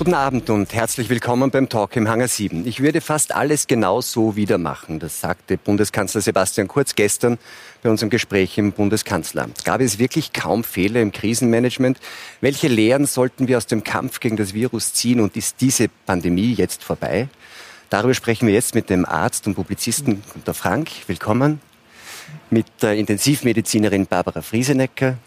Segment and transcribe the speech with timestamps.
[0.00, 2.66] Guten Abend und herzlich willkommen beim Talk im Hangar 7.
[2.66, 4.98] Ich würde fast alles genau so wieder machen.
[4.98, 7.36] Das sagte Bundeskanzler Sebastian Kurz gestern
[7.82, 9.62] bei unserem Gespräch im Bundeskanzleramt.
[9.66, 12.00] Gab es wirklich kaum Fehler im Krisenmanagement?
[12.40, 16.54] Welche Lehren sollten wir aus dem Kampf gegen das Virus ziehen und ist diese Pandemie
[16.54, 17.28] jetzt vorbei?
[17.90, 20.88] Darüber sprechen wir jetzt mit dem Arzt und Publizisten Gunter Frank.
[21.08, 21.60] Willkommen.
[22.48, 25.18] Mit der Intensivmedizinerin Barbara Friesenecker,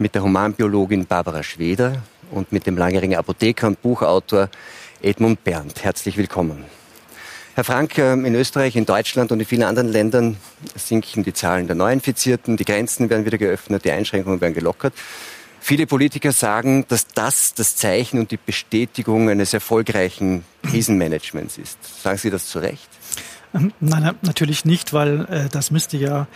[0.00, 4.48] mit der Humanbiologin Barbara Schweder und mit dem langjährigen Apotheker und Buchautor
[5.02, 5.84] Edmund Berndt.
[5.84, 6.64] Herzlich willkommen.
[7.54, 10.36] Herr Frank, ähm, in Österreich, in Deutschland und in vielen anderen Ländern
[10.76, 14.94] sinken die Zahlen der Neuinfizierten, die Grenzen werden wieder geöffnet, die Einschränkungen werden gelockert.
[15.60, 22.02] Viele Politiker sagen, dass das das Zeichen und die Bestätigung eines erfolgreichen Krisenmanagements ist.
[22.02, 22.88] Sagen Sie das zu Recht?
[23.54, 26.26] Ähm, nein, natürlich nicht, weil äh, das müsste ja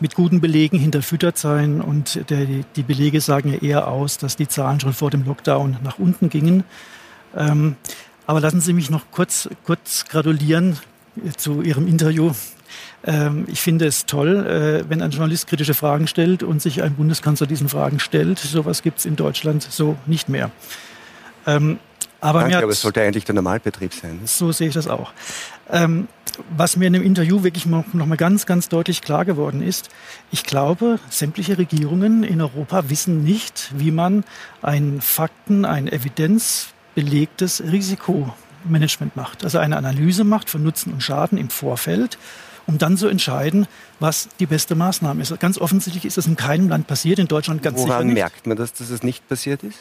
[0.00, 1.80] mit guten Belegen hinterfüttert sein.
[1.80, 2.46] Und der,
[2.76, 6.28] die Belege sagen ja eher aus, dass die Zahlen schon vor dem Lockdown nach unten
[6.28, 6.64] gingen.
[7.36, 7.76] Ähm,
[8.26, 10.78] aber lassen Sie mich noch kurz, kurz gratulieren
[11.36, 12.32] zu Ihrem Interview.
[13.04, 16.94] Ähm, ich finde es toll, äh, wenn ein Journalist kritische Fragen stellt und sich ein
[16.94, 18.38] Bundeskanzler diesen Fragen stellt.
[18.38, 20.50] Sowas gibt es in Deutschland so nicht mehr.
[21.46, 21.78] Ähm,
[22.20, 24.20] aber, Danke, aber es sollte eigentlich der Normalbetrieb sein.
[24.24, 25.12] So sehe ich das auch.
[25.70, 26.08] Ähm,
[26.56, 29.88] was mir in dem Interview wirklich noch, noch mal ganz, ganz deutlich klar geworden ist,
[30.30, 34.24] ich glaube, sämtliche Regierungen in Europa wissen nicht, wie man
[34.62, 39.44] ein Fakten, ein evidenzbelegtes Risikomanagement macht.
[39.44, 42.18] Also eine Analyse macht von Nutzen und Schaden im Vorfeld,
[42.66, 43.66] um dann zu entscheiden,
[43.98, 45.38] was die beste Maßnahme ist.
[45.40, 48.14] Ganz offensichtlich ist das in keinem Land passiert, in Deutschland ganz Woran sicher nicht.
[48.14, 49.78] merkt man, dass das nicht passiert ist?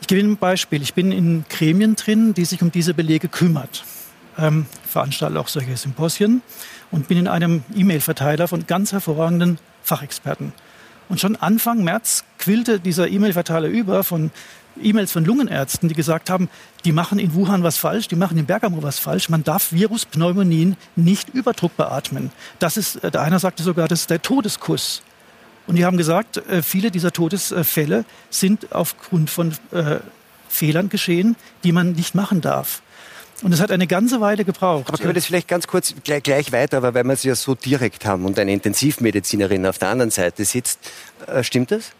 [0.00, 0.82] Ich gebe Ihnen ein Beispiel.
[0.82, 3.84] Ich bin in Gremien drin, die sich um diese Belege kümmert
[4.38, 6.42] ähm, veranstalte auch solche Symposien
[6.90, 10.52] und bin in einem E-Mail-Verteiler von ganz hervorragenden Fachexperten.
[11.08, 14.30] Und schon Anfang März quillte dieser E-Mail-Verteiler über von
[14.82, 16.50] E-Mails von Lungenärzten, die gesagt haben,
[16.84, 19.30] die machen in Wuhan was falsch, die machen in Bergamo was falsch.
[19.30, 22.30] Man darf Viruspneumonien nicht Überdruck beatmen.
[22.58, 25.02] Das ist, äh, der einer sagte sogar, das ist der Todeskuss.
[25.66, 29.96] Und die haben gesagt, äh, viele dieser Todesfälle sind aufgrund von äh,
[30.48, 32.82] Fehlern geschehen, die man nicht machen darf.
[33.42, 34.88] Und es hat eine ganze Weile gebraucht.
[34.88, 37.34] Aber können wir das vielleicht ganz kurz gleich, gleich weiter, aber weil wir es ja
[37.34, 40.78] so direkt haben und eine Intensivmedizinerin auf der anderen Seite sitzt,
[41.26, 41.92] äh, stimmt das?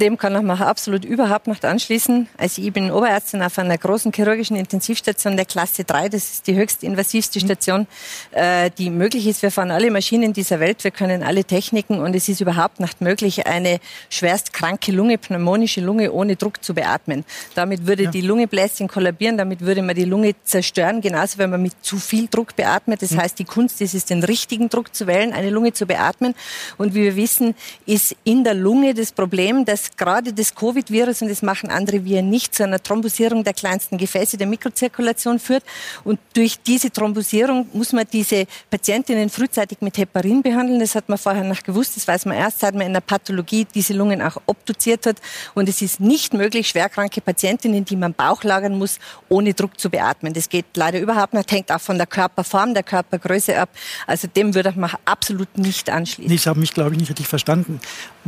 [0.00, 2.28] Dem kann ich mich absolut überhaupt nicht anschließen.
[2.36, 6.08] Also ich bin Oberärztin auf einer großen chirurgischen Intensivstation der Klasse 3.
[6.10, 7.86] Das ist die höchst invasivste Station,
[8.32, 9.42] äh, die möglich ist.
[9.42, 13.00] Wir fahren alle Maschinen dieser Welt, wir können alle Techniken und es ist überhaupt nicht
[13.00, 13.80] möglich, eine
[14.10, 17.24] schwerst kranke Lunge, pneumonische Lunge ohne Druck zu beatmen.
[17.54, 18.10] Damit würde ja.
[18.10, 21.98] die Lunge bläschen kollabieren, damit würde man die Lunge zerstören, genauso wenn man mit zu
[21.98, 23.02] viel Druck beatmet.
[23.02, 23.20] Das mhm.
[23.20, 26.34] heißt, die Kunst ist es, den richtigen Druck zu wählen, eine Lunge zu beatmen.
[26.76, 27.54] Und wie wir wissen,
[27.86, 32.30] ist in der Lunge das Problem, dass gerade das Covid-Virus, und das machen andere Viren
[32.30, 35.64] nicht, zu einer Thrombosierung der kleinsten Gefäße der Mikrozirkulation führt.
[36.04, 40.80] Und durch diese Thrombosierung muss man diese Patientinnen frühzeitig mit Heparin behandeln.
[40.80, 41.96] Das hat man vorher noch gewusst.
[41.96, 45.16] Das weiß man erst, seit man in der Pathologie diese Lungen auch obduziert hat.
[45.54, 48.98] Und es ist nicht möglich, schwerkranke Patientinnen, die man Bauch lagern muss,
[49.28, 50.32] ohne Druck zu beatmen.
[50.32, 51.50] Das geht leider überhaupt nicht.
[51.52, 53.70] Hängt auch von der Körperform, der Körpergröße ab.
[54.06, 56.28] Also dem würde man absolut nicht anschließen.
[56.28, 57.80] Nee, ich habe mich, glaube ich, nicht richtig verstanden.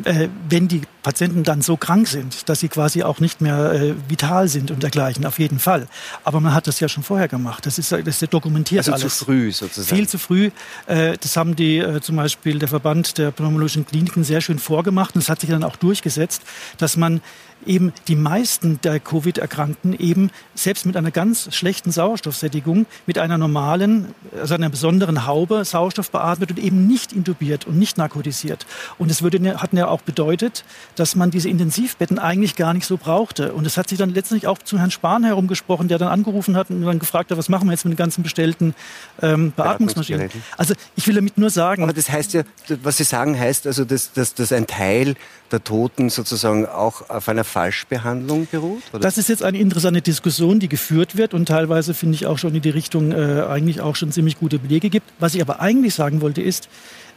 [0.05, 3.95] Äh, wenn die Patienten dann so krank sind, dass sie quasi auch nicht mehr äh,
[4.09, 5.87] vital sind und dergleichen, auf jeden Fall.
[6.25, 7.65] Aber man hat das ja schon vorher gemacht.
[7.67, 9.19] Das ist, das ist ja dokumentiert also alles.
[9.19, 9.97] zu früh sozusagen.
[9.97, 10.51] Viel zu früh.
[10.87, 15.15] Äh, das haben die äh, zum Beispiel der Verband der pneumologischen Kliniken sehr schön vorgemacht
[15.15, 16.43] und es hat sich dann auch durchgesetzt,
[16.79, 17.21] dass man
[17.67, 24.15] eben die meisten der Covid-Erkrankten eben selbst mit einer ganz schlechten Sauerstoffsättigung mit einer normalen,
[24.41, 28.67] also einer besonderen Haube Sauerstoff beatmet und eben nicht intubiert und nicht narkotisiert.
[28.99, 30.65] Und es würde, hat ja auch bedeutet,
[30.97, 33.53] dass man diese Intensivbetten eigentlich gar nicht so brauchte.
[33.53, 36.71] Und es hat sich dann letztlich auch zu Herrn Spahn herumgesprochen, der dann angerufen hat
[36.71, 38.75] und dann gefragt hat, was machen wir jetzt mit den ganzen bestellten
[39.23, 40.31] ähm, Beatmungsmaschinen.
[40.57, 41.83] Also ich will damit nur sagen.
[41.83, 42.43] Aber das heißt ja,
[42.83, 45.15] was Sie sagen heißt also, dass, dass, dass ein Teil
[45.51, 48.83] der Toten sozusagen auch auf einer Falschbehandlung beruht?
[48.93, 49.01] Oder?
[49.01, 52.55] Das ist jetzt eine interessante Diskussion, die geführt wird und teilweise finde ich auch schon
[52.55, 55.11] in die Richtung äh, eigentlich auch schon ziemlich gute Belege gibt.
[55.19, 56.69] Was ich aber eigentlich sagen wollte ist,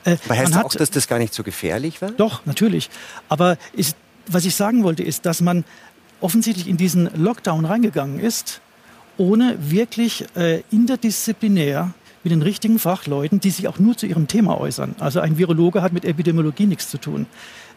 [0.06, 2.12] äh, aber heißt man hat, auch, dass das gar nicht so gefährlich war?
[2.12, 2.90] Doch, natürlich.
[3.30, 3.96] Aber ist,
[4.26, 5.64] was ich sagen wollte ist, dass man
[6.22, 8.62] offensichtlich in diesen Lockdown reingegangen ist,
[9.18, 11.94] ohne wirklich äh, interdisziplinär
[12.24, 14.96] mit den richtigen Fachleuten, die sich auch nur zu ihrem Thema äußern.
[15.00, 17.26] Also ein Virologe hat mit Epidemiologie nichts zu tun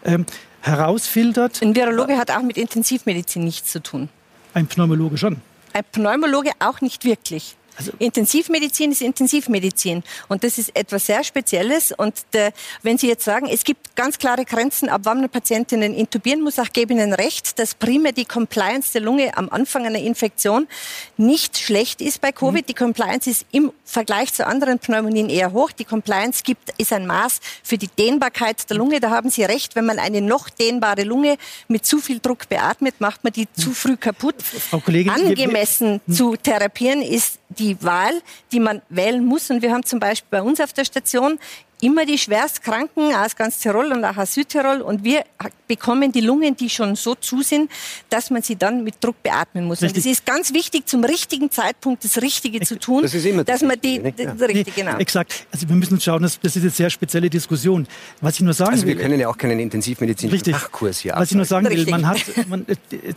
[0.05, 0.27] ähm,
[0.67, 1.63] herausfiltert.
[1.63, 4.09] Ein Virologe hat auch mit Intensivmedizin nichts zu tun.
[4.55, 5.41] Ein Pneumologe schon.
[5.73, 7.57] Ein Pneumologe auch nicht wirklich.
[7.77, 11.93] Also Intensivmedizin ist Intensivmedizin und das ist etwas sehr Spezielles.
[11.93, 15.95] Und der, wenn Sie jetzt sagen, es gibt ganz klare Grenzen, ab wann man Patientinnen
[15.95, 19.99] intubieren muss, auch gebe Ihnen recht, dass primär die Compliance der Lunge am Anfang einer
[19.99, 20.69] Infektion
[21.17, 22.63] nicht schlecht ist bei Covid.
[22.63, 22.67] Mhm.
[22.67, 25.73] Die Compliance ist im Vergleich zu anderen Pneumonien eher hoch.
[25.73, 29.01] Die Compliance gibt, ist ein Maß für die Dehnbarkeit der Lunge.
[29.01, 31.37] Da haben Sie recht, wenn man eine noch dehnbare Lunge
[31.69, 34.37] mit zu viel Druck beatmet, macht man die zu früh kaputt.
[34.43, 36.15] Frau Kollegin, Angemessen hm.
[36.15, 38.23] zu therapieren ist die Wahl,
[38.53, 39.51] die man wählen muss.
[39.51, 41.39] Und wir haben zum Beispiel bei uns auf der Station
[41.85, 45.25] immer die Schwerstkranken aus ganz Tirol und auch aus Südtirol und wir
[45.69, 47.71] bekommen die Lungen, die schon so zu sind,
[48.11, 49.83] dass man sie dann mit Druck beatmen muss.
[49.83, 50.05] Richtig.
[50.05, 53.45] Und es ist ganz wichtig, zum richtigen Zeitpunkt das Richtige zu tun, das ist immer
[53.45, 54.33] dass man die, die, ja.
[54.33, 54.99] richtige, genau.
[54.99, 55.47] Exakt.
[55.53, 57.87] Also wir müssen schauen, das, das ist eine sehr spezielle Diskussion.
[58.21, 61.31] Was ich nur sagen also wir will, können ja auch keinen intensivmedizinischen Fachkurs hier Was
[61.31, 62.67] ich nur sagen will, man hat, man,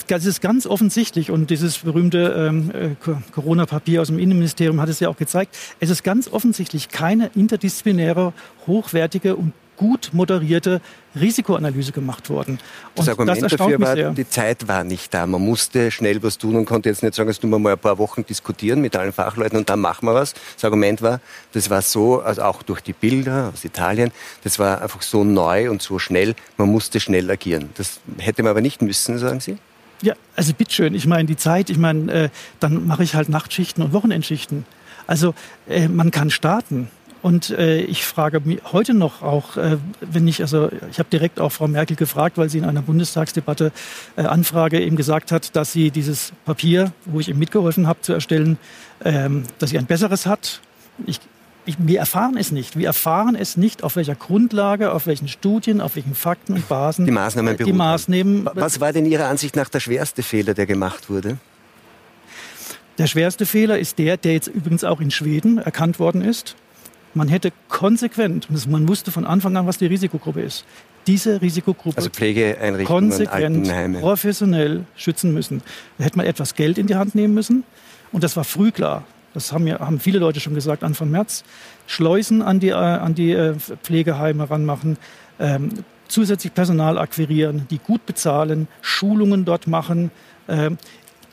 [0.08, 5.00] das ist ganz offensichtlich und dieses berühmte ähm, äh, Corona-Papier aus dem Innenministerium hat es
[5.00, 8.34] ja auch gezeigt, es ist ganz offensichtlich keine interdisziplinäre
[8.68, 10.82] hochwertige und gut moderierte
[11.16, 12.60] Risikoanalyse gemacht worden.
[12.96, 15.26] Und das Argument das dafür war, die Zeit war nicht da.
[15.26, 17.80] Man musste schnell was tun und konnte jetzt nicht sagen, jetzt tun wir mal ein
[17.80, 20.34] paar Wochen diskutieren mit allen Fachleuten und dann machen wir was.
[20.56, 21.22] Das Argument war,
[21.54, 24.12] das war so, also auch durch die Bilder aus Italien,
[24.44, 27.70] das war einfach so neu und so schnell, man musste schnell agieren.
[27.76, 29.58] Das hätte man aber nicht müssen, sagen Sie?
[30.02, 30.94] Ja, also bitteschön.
[30.94, 32.30] Ich meine, die Zeit, ich meine, äh,
[32.60, 34.66] dann mache ich halt Nachtschichten und Wochenendschichten.
[35.08, 35.34] Also
[35.68, 36.90] äh, man kann starten.
[37.28, 41.42] Und äh, ich frage mich heute noch auch, äh, wenn ich, also ich habe direkt
[41.42, 43.74] auch Frau Merkel gefragt, weil sie in einer Bundestagsdebatte
[44.16, 48.14] äh, Anfrage eben gesagt hat, dass sie dieses Papier, wo ich ihm mitgeholfen habe zu
[48.14, 48.58] erstellen,
[49.04, 50.62] ähm, dass sie ein besseres hat.
[51.06, 51.20] Ich,
[51.66, 52.78] ich, wir erfahren es nicht.
[52.78, 57.06] Wir erfahren es nicht, auf welcher Grundlage, auf welchen Studien, auf welchen Fakten und Basen
[57.06, 60.66] die Maßnahmen äh, die Maßnahmen Was war denn Ihrer Ansicht nach der schwerste Fehler, der
[60.66, 61.40] gemacht wurde?
[62.98, 66.56] Der schwerste Fehler ist der, der jetzt übrigens auch in Schweden erkannt worden ist.
[67.18, 70.66] Man hätte konsequent, man wusste von Anfang an, was die Risikogruppe ist,
[71.08, 72.10] diese Risikogruppe also
[72.86, 75.62] konsequent, professionell schützen müssen.
[75.98, 77.64] Da hätte man etwas Geld in die Hand nehmen müssen.
[78.12, 79.04] Und das war früh klar.
[79.34, 81.44] Das haben, ja, haben viele Leute schon gesagt, Anfang März.
[81.88, 84.98] Schleusen an die, äh, an die äh, Pflegeheime ranmachen,
[85.40, 85.70] ähm,
[86.08, 90.12] zusätzlich Personal akquirieren, die gut bezahlen, Schulungen dort machen.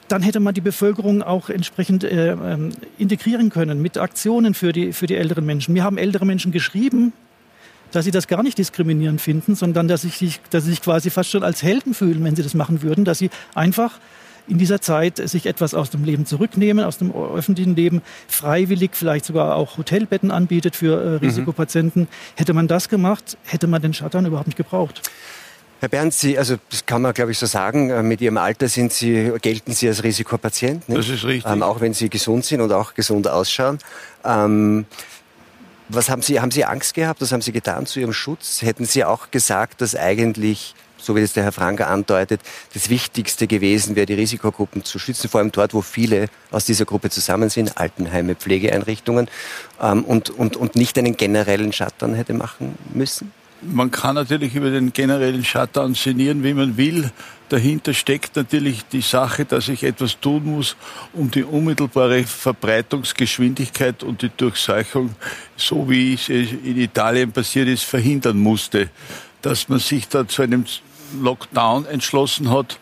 [0.08, 4.92] Dann hätte man die Bevölkerung auch entsprechend äh, ähm, integrieren können mit Aktionen für die,
[4.92, 5.72] für die älteren Menschen.
[5.72, 7.12] Mir haben ältere Menschen geschrieben,
[7.90, 11.30] dass sie das gar nicht diskriminierend finden, sondern dass, ich, dass sie sich quasi fast
[11.30, 13.98] schon als Helden fühlen, wenn sie das machen würden, dass sie einfach
[14.46, 19.24] in dieser Zeit sich etwas aus dem Leben zurücknehmen, aus dem öffentlichen Leben, freiwillig vielleicht
[19.24, 21.16] sogar auch Hotelbetten anbietet für äh, mhm.
[21.18, 22.02] Risikopatienten.
[22.02, 22.08] Mhm.
[22.34, 25.02] Hätte man das gemacht, hätte man den Shutdown überhaupt nicht gebraucht.
[25.84, 28.68] Herr Bernd, Sie, also das kann man glaube ich so sagen, äh, mit Ihrem Alter
[28.68, 30.88] sind Sie, gelten Sie als Risikopatient.
[30.88, 30.98] Nicht?
[30.98, 31.52] Das ist richtig.
[31.52, 33.78] Ähm, auch wenn Sie gesund sind und auch gesund ausschauen.
[34.24, 34.86] Ähm,
[35.90, 37.20] was haben Sie, haben Sie Angst gehabt?
[37.20, 38.62] Was haben Sie getan zu Ihrem Schutz?
[38.62, 42.40] Hätten Sie auch gesagt, dass eigentlich, so wie es der Herr Franker andeutet,
[42.72, 46.86] das Wichtigste gewesen wäre, die Risikogruppen zu schützen, vor allem dort, wo viele aus dieser
[46.86, 49.28] Gruppe zusammen sind, Altenheime, Pflegeeinrichtungen,
[49.82, 53.32] ähm, und, und, und nicht einen generellen Shutdown hätte machen müssen?
[53.72, 57.10] Man kann natürlich über den generellen Shutdown sinnieren, wie man will.
[57.48, 60.76] Dahinter steckt natürlich die Sache, dass ich etwas tun muss,
[61.12, 65.14] um die unmittelbare Verbreitungsgeschwindigkeit und die Durchseuchung,
[65.56, 68.90] so wie es in Italien passiert ist, verhindern musste.
[69.42, 70.64] Dass man sich da zu einem
[71.20, 72.78] Lockdown entschlossen hat,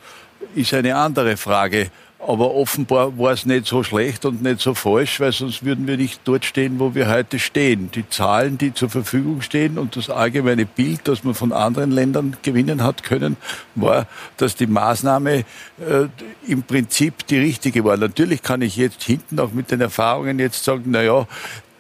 [0.54, 1.90] ist eine andere Frage.
[2.24, 5.96] Aber offenbar war es nicht so schlecht und nicht so falsch, weil sonst würden wir
[5.96, 7.90] nicht dort stehen, wo wir heute stehen.
[7.92, 12.36] Die Zahlen, die zur Verfügung stehen und das allgemeine Bild, das man von anderen Ländern
[12.42, 13.36] gewinnen hat können,
[13.74, 15.44] war, dass die Maßnahme äh,
[16.46, 17.96] im Prinzip die richtige war.
[17.96, 21.26] Natürlich kann ich jetzt hinten auch mit den Erfahrungen jetzt sagen, na ja,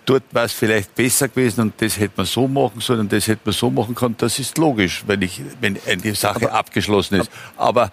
[0.06, 3.28] dort war es vielleicht besser gewesen und das hätte man so machen sollen und das
[3.28, 4.16] hätte man so machen können.
[4.18, 7.30] Das ist logisch, wenn ich, wenn eine Sache aber, abgeschlossen ist.
[7.56, 7.90] Aber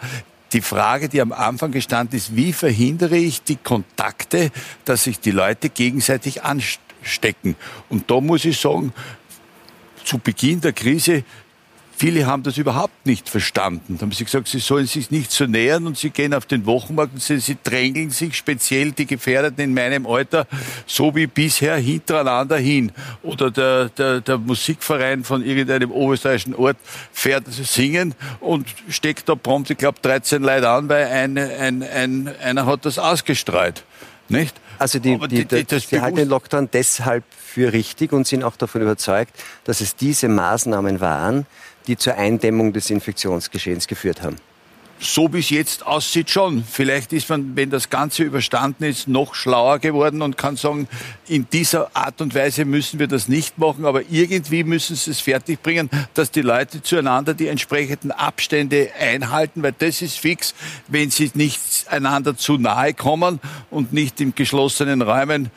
[0.54, 4.52] die Frage, die am Anfang gestanden ist, wie verhindere ich die Kontakte,
[4.86, 7.56] dass sich die Leute gegenseitig anstecken?
[7.90, 8.94] Und da muss ich sagen,
[10.04, 11.24] zu Beginn der Krise
[12.00, 13.98] Viele haben das überhaupt nicht verstanden.
[13.98, 16.66] Da haben sie gesagt, sie sollen sich nicht so nähern und sie gehen auf den
[16.66, 20.48] Wochenmarkt und sie, sie drängeln sich speziell die Gefährdeten in meinem Alter
[20.88, 22.94] so wie bisher hintereinander hin.
[23.22, 26.78] Oder der, der, der Musikverein von irgendeinem oberösterreichischen Ort
[27.12, 32.34] fährt singen und steckt da prompt, ich glaube, 13 Leute an, weil ein, ein, ein,
[32.42, 33.84] einer hat das ausgestreut.
[34.30, 34.56] Nicht?
[34.78, 38.56] Also die, die, die, die Sie halten den Lockdown deshalb für richtig und sind auch
[38.56, 39.34] davon überzeugt,
[39.66, 41.46] dass es diese Maßnahmen waren,
[41.90, 44.36] die zur Eindämmung des Infektionsgeschehens geführt haben.
[45.00, 46.64] so es jetzt aussieht, schon.
[46.64, 50.88] Vielleicht ist man, wenn das Ganze überstanden ist, noch schlauer geworden und kann sagen,
[51.28, 55.20] in dieser Art und Weise müssen wir das nicht machen, aber irgendwie müssen sie es
[55.20, 60.54] fertigbringen, dass die Leute zueinander die entsprechenden Abstände einhalten, weil das ist fix,
[60.90, 63.40] wenn sie nicht einander zu nahe kommen
[63.72, 65.50] und nicht in geschlossenen Räumen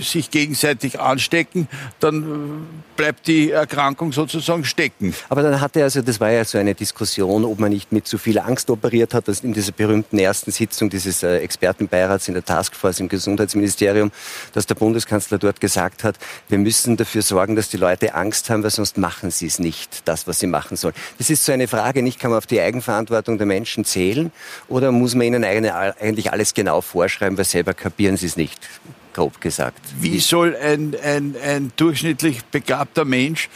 [0.00, 1.68] sich gegenseitig anstecken,
[2.00, 5.14] dann äh, bleibt die Erkrankung sozusagen stecken.
[5.28, 8.18] Aber dann hatte also, das war ja so eine Diskussion, ob man nicht mit zu
[8.18, 12.44] viel Angst operiert hat, dass in dieser berühmten ersten Sitzung dieses äh, Expertenbeirats in der
[12.44, 14.10] Taskforce im Gesundheitsministerium,
[14.52, 16.16] dass der Bundeskanzler dort gesagt hat,
[16.48, 20.02] wir müssen dafür sorgen, dass die Leute Angst haben, weil sonst machen sie es nicht,
[20.06, 20.94] das, was sie machen sollen.
[21.18, 24.32] Das ist so eine Frage, nicht kann man auf die Eigenverantwortung der Menschen zählen
[24.68, 28.58] oder muss man ihnen eigentlich alles genau vorschreiben, weil selber kapieren sie es nicht?
[29.18, 29.80] Grob gesagt.
[30.00, 33.48] Wie soll ein, ein, ein durchschnittlich begabter Mensch,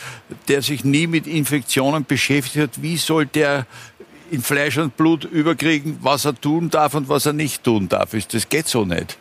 [0.49, 3.66] der sich nie mit Infektionen beschäftigt hat, wie soll der
[4.33, 8.11] in Fleisch und Blut überkriegen, was er tun darf und was er nicht tun darf?
[8.33, 9.16] Das geht so nicht.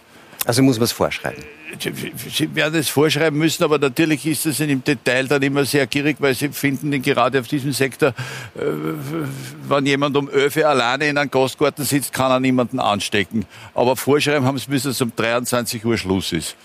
[0.45, 1.43] Also muss man es vorschreiben.
[1.79, 6.17] Sie werden es vorschreiben müssen, aber natürlich ist es im Detail dann immer sehr gierig,
[6.19, 8.61] weil Sie finden den gerade auf diesem Sektor, äh,
[9.67, 13.45] wenn jemand um 11 Uhr alleine in einem Gastgarten sitzt, kann er niemanden anstecken.
[13.73, 16.55] Aber vorschreiben haben Sie müssen, dass um 23 Uhr Schluss ist.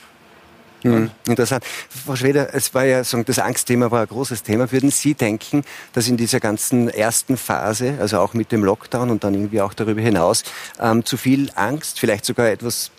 [0.83, 1.11] Mhm.
[1.27, 1.65] Interessant.
[1.89, 4.71] Frau Schweder, es war ja, das Angstthema war ein großes Thema.
[4.71, 9.25] Würden Sie denken, dass in dieser ganzen ersten Phase, also auch mit dem Lockdown und
[9.25, 10.45] dann irgendwie auch darüber hinaus,
[10.81, 12.91] ähm, zu viel Angst, vielleicht sogar etwas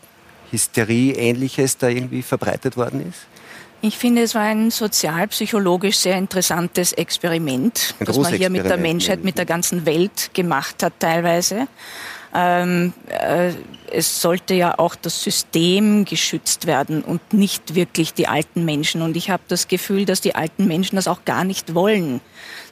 [0.51, 3.27] Hysterie-ähnliches da irgendwie verbreitet worden ist?
[3.81, 8.77] Ich finde, es war ein sozialpsychologisch sehr interessantes Experiment, ein das man hier mit der
[8.77, 11.67] Menschheit, mit der ganzen Welt gemacht hat teilweise.
[12.33, 13.51] Ähm, äh,
[13.91, 19.01] es sollte ja auch das System geschützt werden und nicht wirklich die alten Menschen.
[19.01, 22.19] Und ich habe das Gefühl, dass die alten Menschen das auch gar nicht wollen.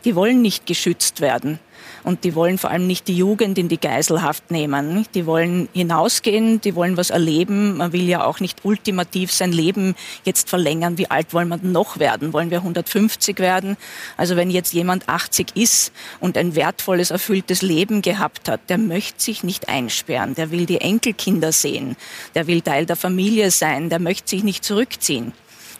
[0.03, 1.59] Die wollen nicht geschützt werden.
[2.05, 5.07] Und die wollen vor allem nicht die Jugend in die Geiselhaft nehmen.
[5.15, 7.77] Die wollen hinausgehen, die wollen was erleben.
[7.77, 10.99] Man will ja auch nicht ultimativ sein Leben jetzt verlängern.
[10.99, 12.31] Wie alt wollen wir noch werden?
[12.31, 13.75] Wollen wir 150 werden?
[14.17, 19.23] Also wenn jetzt jemand 80 ist und ein wertvolles, erfülltes Leben gehabt hat, der möchte
[19.23, 20.35] sich nicht einsperren.
[20.35, 21.95] Der will die Enkelkinder sehen.
[22.35, 23.89] Der will Teil der Familie sein.
[23.89, 25.33] Der möchte sich nicht zurückziehen.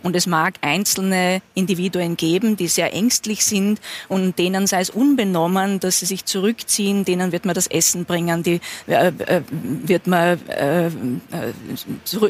[0.04, 5.80] Und es mag einzelne Individuen geben, die sehr ängstlich sind und denen sei es unbenommen,
[5.80, 10.40] dass sie sich zurückziehen, denen wird man das Essen bringen, die äh, äh, wird man
[10.50, 10.90] äh, äh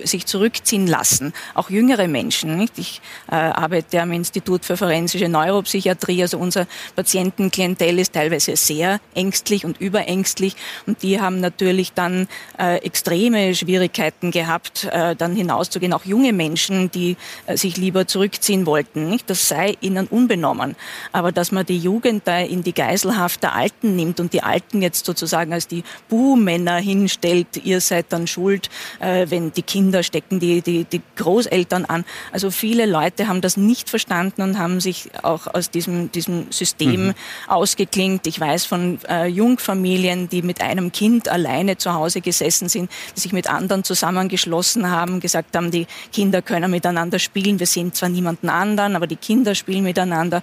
[0.04, 1.34] sich zurückziehen lassen.
[1.54, 2.58] Auch jüngere Menschen.
[2.58, 2.78] Nicht?
[2.78, 9.66] Ich äh, arbeite am Institut für forensische Neuropsychiatrie, also unser Patientenklientel ist teilweise sehr ängstlich
[9.66, 10.56] und überängstlich
[10.86, 15.94] und die haben natürlich dann äh, extreme Schwierigkeiten gehabt, dann hinauszugehen.
[15.94, 17.18] Auch junge Menschen, die
[17.58, 19.10] sich lieber zurückziehen wollten.
[19.10, 19.30] Nicht?
[19.30, 20.76] Das sei ihnen unbenommen.
[21.12, 24.82] Aber dass man die Jugend da in die Geiselhaft der Alten nimmt und die Alten
[24.82, 28.70] jetzt sozusagen als die Buhmänner hinstellt, ihr seid dann schuld,
[29.00, 32.06] äh, wenn die Kinder stecken die, die, die Großeltern an.
[32.32, 37.08] Also viele Leute haben das nicht verstanden und haben sich auch aus diesem, diesem System
[37.08, 37.14] mhm.
[37.48, 38.28] ausgeklingt.
[38.28, 43.20] Ich weiß von äh, Jungfamilien, die mit einem Kind alleine zu Hause gesessen sind, die
[43.20, 47.60] sich mit anderen zusammengeschlossen haben, gesagt haben, die Kinder können miteinander spielen spielen.
[47.60, 50.42] Wir sehen zwar niemanden anderen, aber die Kinder spielen miteinander.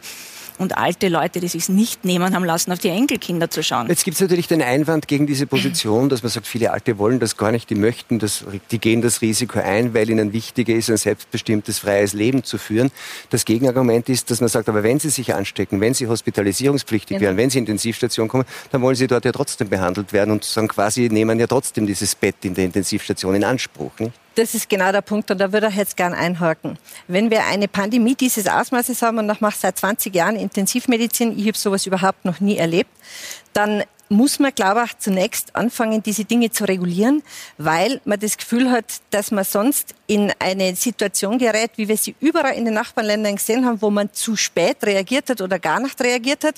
[0.59, 3.89] Und alte Leute, die sich nicht nehmen haben lassen, auf die Enkelkinder zu schauen.
[3.89, 7.19] Jetzt gibt es natürlich den Einwand gegen diese Position, dass man sagt, viele Alte wollen
[7.19, 10.91] das gar nicht, die möchten das, die gehen das Risiko ein, weil ihnen wichtiger ist,
[10.91, 12.93] ein selbstbestimmtes, freies Leben zu führen.
[13.31, 17.29] Das Gegenargument ist, dass man sagt, aber wenn sie sich anstecken, wenn sie hospitalisierungspflichtig genau.
[17.29, 20.45] werden, wenn sie in Intensivstation kommen, dann wollen sie dort ja trotzdem behandelt werden und
[20.45, 23.99] sagen quasi nehmen ja trotzdem dieses Bett in der Intensivstation in Anspruch.
[23.99, 24.13] Nicht?
[24.35, 26.79] Das ist genau der Punkt und da würde ich jetzt gern einhaken.
[27.07, 31.47] Wenn wir eine Pandemie dieses Ausmaßes haben und ich mache seit 20 Jahren Intensivmedizin, ich
[31.47, 32.91] habe sowas überhaupt noch nie erlebt,
[33.53, 37.23] dann muss man, glaube ich, zunächst anfangen, diese Dinge zu regulieren,
[37.59, 42.15] weil man das Gefühl hat, dass man sonst in eine Situation gerät, wie wir sie
[42.21, 45.99] überall in den Nachbarländern gesehen haben, wo man zu spät reagiert hat oder gar nicht
[46.03, 46.57] reagiert hat.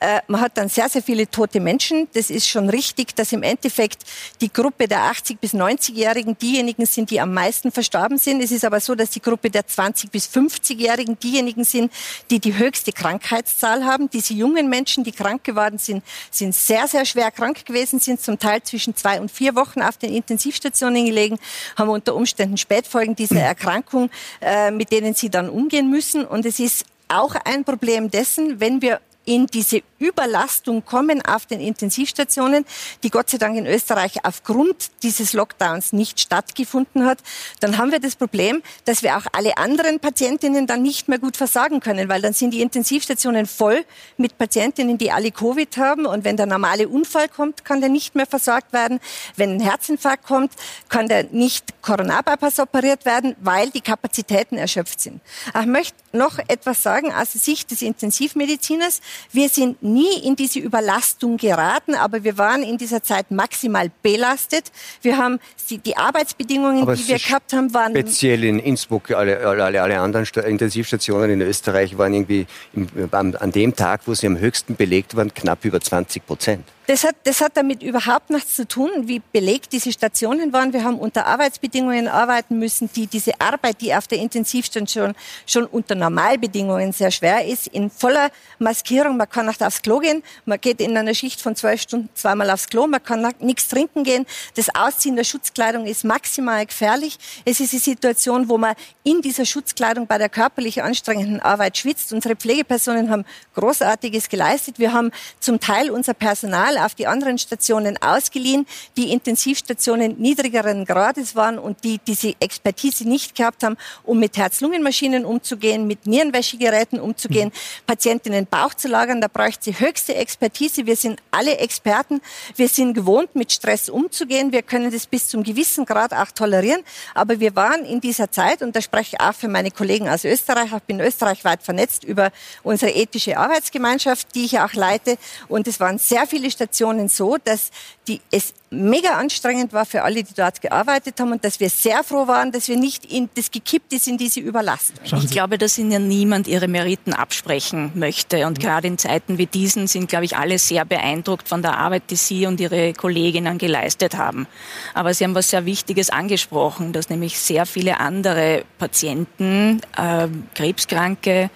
[0.00, 2.08] Äh, man hat dann sehr, sehr viele tote Menschen.
[2.14, 4.04] Das ist schon richtig, dass im Endeffekt
[4.40, 8.42] die Gruppe der 80 bis 90-Jährigen diejenigen sind, die am meisten verstorben sind.
[8.42, 11.92] Es ist aber so, dass die Gruppe der 20 bis 50-Jährigen diejenigen sind,
[12.30, 14.08] die die höchste Krankheitszahl haben.
[14.08, 18.38] Diese jungen Menschen, die krank geworden sind, sind sehr, sehr schwer krank gewesen, sind zum
[18.38, 21.38] Teil zwischen zwei und vier Wochen auf den Intensivstationen gelegen,
[21.76, 22.56] haben unter Umständen
[22.94, 24.10] Spätfolgen dieser Erkrankung,
[24.40, 26.24] äh, mit denen sie dann umgehen müssen.
[26.24, 31.60] Und es ist auch ein Problem dessen, wenn wir in diese Überlastung kommen auf den
[31.60, 32.64] Intensivstationen,
[33.02, 37.18] die Gott sei Dank in Österreich aufgrund dieses Lockdowns nicht stattgefunden hat,
[37.60, 41.36] dann haben wir das Problem, dass wir auch alle anderen Patientinnen dann nicht mehr gut
[41.36, 43.84] versorgen können, weil dann sind die Intensivstationen voll
[44.16, 48.14] mit Patientinnen, die alle Covid haben und wenn der normale Unfall kommt, kann der nicht
[48.14, 49.00] mehr versorgt werden.
[49.36, 50.52] Wenn ein Herzinfarkt kommt,
[50.88, 55.20] kann der nicht Coronarbypass operiert werden, weil die Kapazitäten erschöpft sind.
[55.58, 59.00] Ich möchte noch etwas sagen aus Sicht des Intensivmediziners.
[59.32, 64.70] Wir sind nie in diese Überlastung geraten, aber wir waren in dieser Zeit maximal belastet.
[65.00, 65.38] Wir haben
[65.70, 69.10] die, Arbeitsbedingungen, aber die wir gehabt haben, waren speziell in Innsbruck.
[69.12, 74.26] Alle, alle, alle anderen Intensivstationen in Österreich waren irgendwie im, an dem Tag, wo sie
[74.26, 76.73] am höchsten belegt waren, knapp über 20 Prozent.
[76.86, 80.74] Das hat, das hat damit überhaupt nichts zu tun, wie belegt diese Stationen waren.
[80.74, 85.14] Wir haben unter Arbeitsbedingungen arbeiten müssen, die diese Arbeit, die auf der Intensivstation
[85.46, 89.16] schon unter Normalbedingungen sehr schwer ist, in voller Maskierung.
[89.16, 92.50] Man kann nicht aufs Klo gehen, man geht in einer Schicht von zwölf Stunden zweimal
[92.50, 94.26] aufs Klo, man kann nichts trinken gehen.
[94.54, 97.18] Das Ausziehen der Schutzkleidung ist maximal gefährlich.
[97.46, 98.74] Es ist eine Situation, wo man
[99.04, 102.12] in dieser Schutzkleidung bei der körperlich anstrengenden Arbeit schwitzt.
[102.12, 103.24] Unsere Pflegepersonen haben
[103.54, 104.78] Großartiges geleistet.
[104.78, 108.66] Wir haben zum Teil unser Personal Personal auf die anderen Stationen ausgeliehen,
[108.96, 115.24] die Intensivstationen niedrigeren Grades waren und die diese Expertise nicht gehabt haben, um mit Herz-Lungen-Maschinen
[115.24, 117.86] umzugehen, mit Nierenwäschegeräten umzugehen, mhm.
[117.86, 119.20] Patientinnen Bauch zu lagern.
[119.20, 120.86] Da bräuchte sie höchste Expertise.
[120.86, 122.20] Wir sind alle Experten.
[122.56, 124.52] Wir sind gewohnt, mit Stress umzugehen.
[124.52, 126.82] Wir können das bis zum gewissen Grad auch tolerieren.
[127.14, 130.24] Aber wir waren in dieser Zeit, und da spreche ich auch für meine Kollegen aus
[130.24, 132.30] Österreich, ich bin österreichweit vernetzt über
[132.62, 135.16] unsere ethische Arbeitsgemeinschaft, die ich auch leite.
[135.48, 137.70] Und es waren sehr viele Stationen, Situationen so, dass
[138.08, 142.02] die, es mega anstrengend war für alle, die dort gearbeitet haben und dass wir sehr
[142.04, 144.98] froh waren, dass wir nicht in das gekippt ist in diese Überlastung.
[145.04, 148.46] Ich glaube, dass Ihnen ja niemand Ihre Meriten absprechen möchte.
[148.46, 148.62] Und mhm.
[148.62, 152.16] gerade in Zeiten wie diesen sind, glaube ich, alle sehr beeindruckt von der Arbeit, die
[152.16, 154.46] Sie und Ihre Kolleginnen geleistet haben.
[154.92, 161.50] Aber Sie haben was sehr Wichtiges angesprochen, dass nämlich sehr viele andere Patienten, äh, Krebskranke,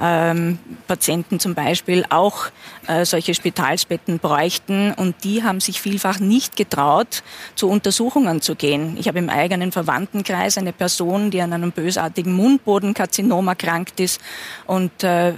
[0.00, 2.46] ähm, Patienten zum Beispiel auch
[2.86, 4.92] äh, solche Spitalsbetten bräuchten.
[4.92, 7.22] Und die haben sich vielfach nicht getraut,
[7.54, 8.96] zu Untersuchungen zu gehen.
[8.98, 14.20] Ich habe im eigenen Verwandtenkreis eine Person, die an einem bösartigen Mundbodenkarzinom erkrankt ist
[14.66, 15.34] und äh,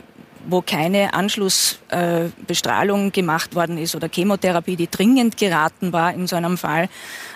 [0.46, 6.36] wo keine Anschlussbestrahlung äh, gemacht worden ist oder Chemotherapie, die dringend geraten war in so
[6.36, 6.88] einem Fall,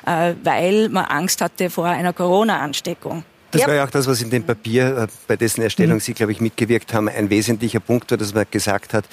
[0.06, 3.24] äh, weil man Angst hatte vor einer Corona-Ansteckung.
[3.52, 3.66] Das ja.
[3.68, 6.00] war ja auch das, was in dem Papier, äh, bei dessen Erstellung mhm.
[6.00, 9.04] Sie, glaube ich, mitgewirkt haben, ein wesentlicher Punkt war, dass man gesagt hat,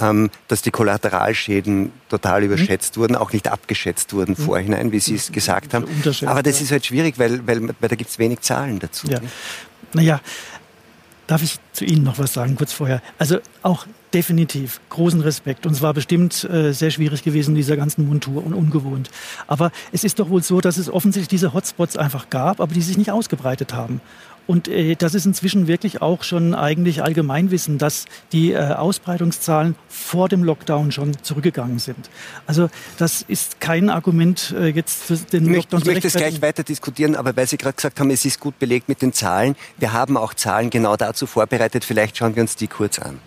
[0.00, 2.46] ähm, dass die Kollateralschäden total mhm.
[2.46, 3.00] überschätzt mhm.
[3.00, 4.44] wurden, auch nicht abgeschätzt wurden mhm.
[4.44, 5.34] vorhinein, wie Sie es mhm.
[5.34, 5.86] gesagt haben.
[6.26, 9.06] Aber das ist halt schwierig, weil, weil, weil da gibt es wenig Zahlen dazu.
[9.06, 9.20] Ja.
[9.92, 10.20] Naja,
[11.28, 13.00] darf ich zu Ihnen noch was sagen, kurz vorher?
[13.18, 15.66] Also auch definitiv großen Respekt.
[15.66, 19.10] Und es war bestimmt äh, sehr schwierig gewesen in dieser ganzen Montur und ungewohnt.
[19.46, 22.82] Aber es ist doch wohl so, dass es offensichtlich diese Hotspots einfach gab, aber die
[22.82, 24.00] sich nicht ausgebreitet haben.
[24.46, 30.28] Und äh, das ist inzwischen wirklich auch schon eigentlich Allgemeinwissen, dass die äh, Ausbreitungszahlen vor
[30.28, 32.10] dem Lockdown schon zurückgegangen sind.
[32.46, 35.80] Also das ist kein Argument äh, jetzt für den ich Lockdown.
[35.80, 38.58] Ich möchte es gleich weiter diskutieren, aber weil Sie gerade gesagt haben, es ist gut
[38.58, 39.56] belegt mit den Zahlen.
[39.78, 41.84] Wir haben auch Zahlen genau dazu vorbereitet.
[41.84, 43.18] Vielleicht schauen wir uns die kurz an.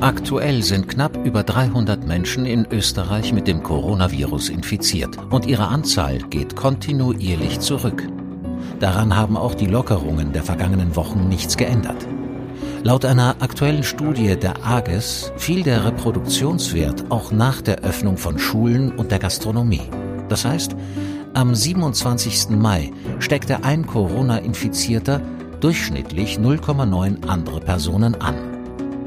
[0.00, 6.18] Aktuell sind knapp über 300 Menschen in Österreich mit dem Coronavirus infiziert und ihre Anzahl
[6.18, 8.06] geht kontinuierlich zurück.
[8.78, 12.06] Daran haben auch die Lockerungen der vergangenen Wochen nichts geändert.
[12.82, 18.92] Laut einer aktuellen Studie der AGES fiel der Reproduktionswert auch nach der Öffnung von Schulen
[18.92, 19.88] und der Gastronomie.
[20.28, 20.76] Das heißt,
[21.34, 22.50] am 27.
[22.50, 25.20] Mai steckte ein Corona-Infizierter
[25.60, 28.34] durchschnittlich 0,9 andere Personen an.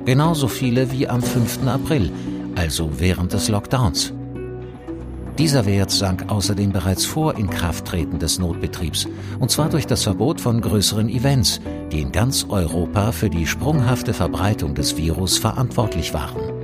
[0.05, 1.67] Genauso viele wie am 5.
[1.67, 2.11] April,
[2.55, 4.13] also während des Lockdowns.
[5.37, 9.07] Dieser Wert sank außerdem bereits vor Inkrafttreten des Notbetriebs,
[9.39, 11.61] und zwar durch das Verbot von größeren Events,
[11.93, 16.59] die in ganz Europa für die sprunghafte Verbreitung des Virus verantwortlich waren.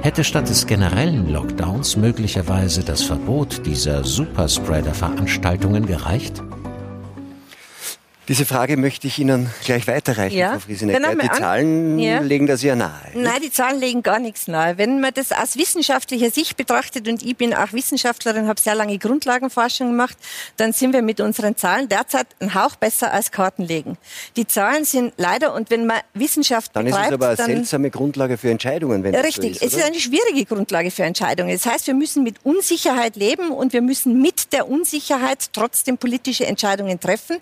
[0.00, 6.42] Hätte statt des generellen Lockdowns möglicherweise das Verbot dieser Superspreader-Veranstaltungen gereicht?
[8.28, 10.52] Diese Frage möchte ich Ihnen gleich weiterreichen, ja.
[10.52, 11.14] Frau Friesenecker.
[11.14, 12.18] Die Zahlen ja.
[12.18, 12.90] legen das ja nahe.
[13.14, 14.78] Nein, die Zahlen legen gar nichts nahe.
[14.78, 18.98] Wenn man das aus wissenschaftlicher Sicht betrachtet, und ich bin auch Wissenschaftlerin, habe sehr lange
[18.98, 20.16] Grundlagenforschung gemacht,
[20.56, 23.96] dann sind wir mit unseren Zahlen derzeit ein Hauch besser als Kartenlegen.
[24.36, 27.12] Die Zahlen sind leider, und wenn man Wissenschaft dann betreibt...
[27.12, 29.78] Dann ist es aber eine seltsame Grundlage für Entscheidungen, wenn Richtig, das so ist, es
[29.78, 31.52] ist eine schwierige Grundlage für Entscheidungen.
[31.52, 36.44] Das heißt, wir müssen mit Unsicherheit leben und wir müssen mit der Unsicherheit trotzdem politische
[36.44, 37.36] Entscheidungen treffen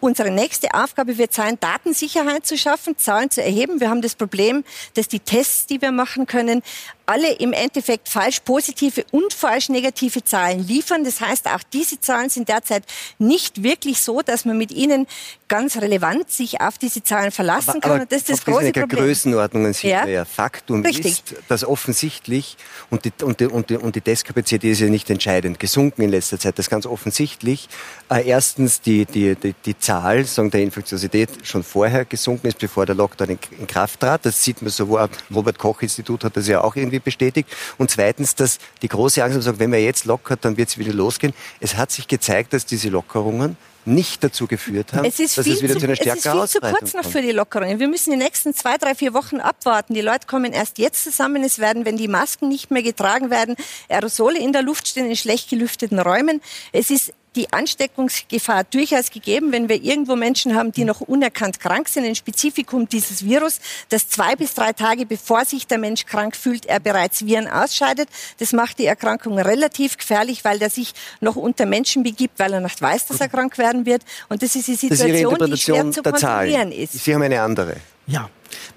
[0.00, 3.80] unsere nächste Aufgabe wird sein, Datensicherheit zu schaffen, Zahlen zu erheben.
[3.80, 6.62] Wir haben das Problem, dass die Tests, die wir machen können,
[7.06, 11.04] alle im Endeffekt falsch positive und falsch negative Zahlen liefern.
[11.04, 12.84] Das heißt, auch diese Zahlen sind derzeit
[13.18, 15.06] nicht wirklich so, dass man mit ihnen
[15.48, 17.90] ganz relevant sich auf diese Zahlen verlassen aber, kann.
[17.92, 18.88] Aber und das ist das große Problem.
[18.88, 20.06] Größenordnungen sieht ja.
[20.06, 20.24] ja.
[20.24, 21.12] Faktum Richtig.
[21.12, 22.56] ist, dass offensichtlich,
[22.88, 26.10] und die, und, die, und, die, und die Testkapazität ist ja nicht entscheidend gesunken in
[26.10, 27.68] letzter Zeit, dass ganz offensichtlich
[28.10, 32.86] äh, erstens die, die, die, die Zahl sagen, der Infektiosität schon vorher gesunken ist, bevor
[32.86, 34.24] der Lockdown in, in Kraft trat.
[34.24, 37.48] Das sieht man sowohl, Robert Koch Institut hat das ja auch irgendwie bestätigt.
[37.78, 40.92] Und zweitens, dass die große Angst sagt, wenn man jetzt lockert, dann wird es wieder
[40.92, 41.34] losgehen.
[41.60, 45.62] Es hat sich gezeigt, dass diese Lockerungen nicht dazu geführt haben, es ist dass es
[45.62, 47.78] wieder zu, zu einer stärkeren Es ist viel zu kurz noch für die Lockerungen.
[47.78, 49.94] Wir müssen die nächsten zwei, drei, vier Wochen abwarten.
[49.94, 51.42] Die Leute kommen erst jetzt zusammen.
[51.42, 53.56] Es werden, wenn die Masken nicht mehr getragen werden,
[53.88, 56.40] Aerosole in der Luft stehen in schlecht gelüfteten Räumen.
[56.72, 61.88] Es ist die Ansteckungsgefahr durchaus gegeben, wenn wir irgendwo Menschen haben, die noch unerkannt krank
[61.88, 66.34] sind, ein Spezifikum dieses Virus, dass zwei bis drei Tage bevor sich der Mensch krank
[66.34, 68.08] fühlt, er bereits Viren ausscheidet.
[68.38, 72.60] Das macht die Erkrankung relativ gefährlich, weil er sich noch unter Menschen begibt, weil er
[72.60, 74.02] nicht weiß, dass er krank werden wird.
[74.28, 76.92] Und das ist die Situation, ist die schwer zu kontrollieren ist.
[76.92, 77.76] Sie haben eine andere.
[78.06, 78.28] Ja,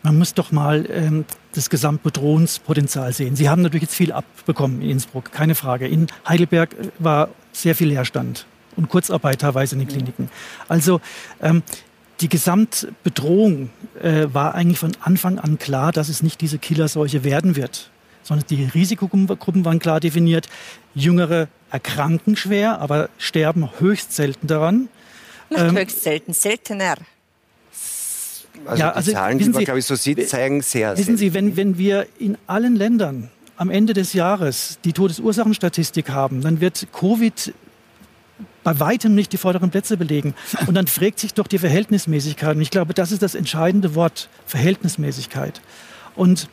[0.04, 3.36] man muss doch mal ähm, das Gesamtbedrohungspotenzial sehen.
[3.36, 5.88] Sie haben natürlich jetzt viel abbekommen in Innsbruck, keine Frage.
[5.88, 10.30] In Heidelberg äh, war sehr viel Leerstand und Kurzarbeit teilweise in den Kliniken.
[10.68, 11.00] Also
[11.42, 11.64] ähm,
[12.22, 13.70] die Gesamtbedrohung
[14.02, 17.90] äh, war eigentlich von Anfang an klar, dass es nicht diese Killerseuche werden wird,
[18.24, 20.48] sondern die Risikogruppen waren klar definiert.
[20.96, 24.90] Jüngere erkranken schwer, aber sterben höchst selten daran.
[25.50, 26.96] Nicht ähm, höchst selten, seltener.
[28.66, 30.98] Also ja, die also, Zahlen, die man, Sie, glaube ich, so sieht, zeigen sehr.
[30.98, 36.42] Wissen Sie, wenn, wenn wir in allen Ländern am Ende des Jahres die Todesursachenstatistik haben,
[36.42, 37.54] dann wird Covid
[38.64, 40.34] bei weitem nicht die vorderen Plätze belegen.
[40.68, 42.56] Und dann fragt sich doch die Verhältnismäßigkeit.
[42.56, 45.62] Und ich glaube, das ist das entscheidende Wort, Verhältnismäßigkeit.
[46.16, 46.48] Und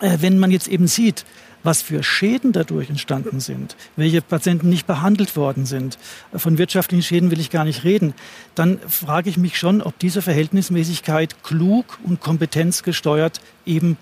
[0.00, 1.24] äh, wenn man jetzt eben sieht,
[1.64, 5.98] was für Schäden dadurch entstanden sind, welche Patienten nicht behandelt worden sind,
[6.34, 8.12] von wirtschaftlichen Schäden will ich gar nicht reden,
[8.54, 13.96] dann frage ich mich schon, ob diese Verhältnismäßigkeit klug und kompetenzgesteuert eben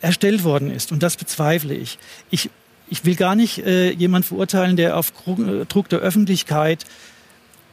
[0.00, 0.92] erstellt worden ist.
[0.92, 1.98] Und das bezweifle ich.
[2.30, 2.50] Ich,
[2.88, 6.84] ich will gar nicht äh, jemand verurteilen, der auf äh, Druck der Öffentlichkeit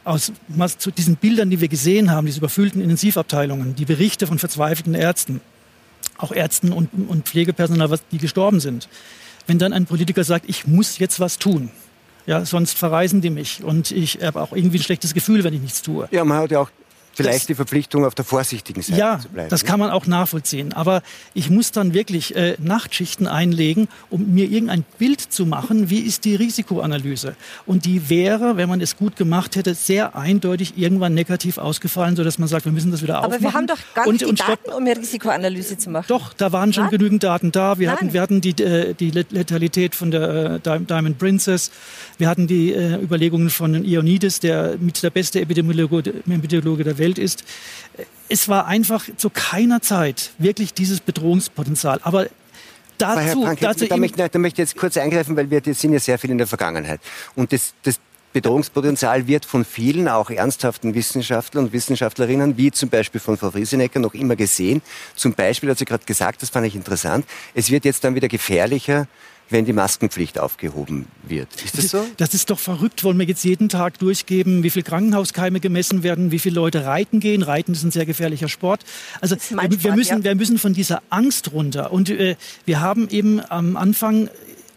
[0.04, 0.32] aus
[0.78, 5.40] zu diesen Bildern, die wir gesehen haben, diese überfüllten Intensivabteilungen, die Berichte von verzweifelten Ärzten,
[6.16, 8.88] auch Ärzten und, und Pflegepersonal, die gestorben sind.
[9.48, 11.70] Wenn dann ein Politiker sagt, ich muss jetzt was tun,
[12.26, 15.60] ja, sonst verreisen die mich und ich habe auch irgendwie ein schlechtes Gefühl, wenn ich
[15.60, 16.08] nichts tue.
[16.12, 16.70] Ja, man hat ja auch
[17.16, 19.48] Vielleicht das, die Verpflichtung auf der vorsichtigen Seite ja, zu bleiben.
[19.48, 20.74] das kann man auch nachvollziehen.
[20.74, 21.02] Aber
[21.32, 26.26] ich muss dann wirklich äh, Nachtschichten einlegen, um mir irgendein Bild zu machen, wie ist
[26.26, 27.34] die Risikoanalyse.
[27.64, 32.38] Und die wäre, wenn man es gut gemacht hätte, sehr eindeutig irgendwann negativ ausgefallen, sodass
[32.38, 33.34] man sagt, wir müssen das wieder aufmachen.
[33.34, 36.06] Aber wir haben doch gar nicht und, die Daten, um eine Risikoanalyse zu machen.
[36.08, 36.98] Doch, da waren schon Nein?
[36.98, 37.78] genügend Daten da.
[37.78, 41.70] Wir hatten, wir hatten die, äh, die Letalität von der äh, Diamond Princess.
[42.18, 47.05] Wir hatten die äh, Überlegungen von Ioannidis, der mit der beste Epidemiologe, Epidemiologe der Welt
[47.06, 47.44] Welt ist.
[48.28, 52.00] Es war einfach zu keiner Zeit wirklich dieses Bedrohungspotenzial.
[52.02, 52.26] Aber
[52.98, 55.98] Dazu, Frank, dazu da, möchte, da möchte ich jetzt kurz eingreifen, weil wir sind ja
[55.98, 56.98] sehr viel in der Vergangenheit.
[57.34, 58.00] Und das, das
[58.32, 63.98] Bedrohungspotenzial wird von vielen, auch ernsthaften Wissenschaftlern und Wissenschaftlerinnen, wie zum Beispiel von Frau Friesenecker,
[63.98, 64.80] noch immer gesehen.
[65.14, 68.28] Zum Beispiel hat sie gerade gesagt, das fand ich interessant, es wird jetzt dann wieder
[68.28, 69.06] gefährlicher,
[69.50, 71.48] wenn die Maskenpflicht aufgehoben wird.
[71.64, 72.04] Ist das so?
[72.16, 73.04] Das ist doch verrückt.
[73.04, 77.20] Wollen wir jetzt jeden Tag durchgeben, wie viele Krankenhauskeime gemessen werden, wie viele Leute reiten
[77.20, 77.42] gehen?
[77.42, 78.84] Reiten ist ein sehr gefährlicher Sport.
[79.20, 80.24] Also wir, Sport, müssen, ja.
[80.24, 81.92] wir müssen von dieser Angst runter.
[81.92, 84.28] Und äh, wir haben eben am Anfang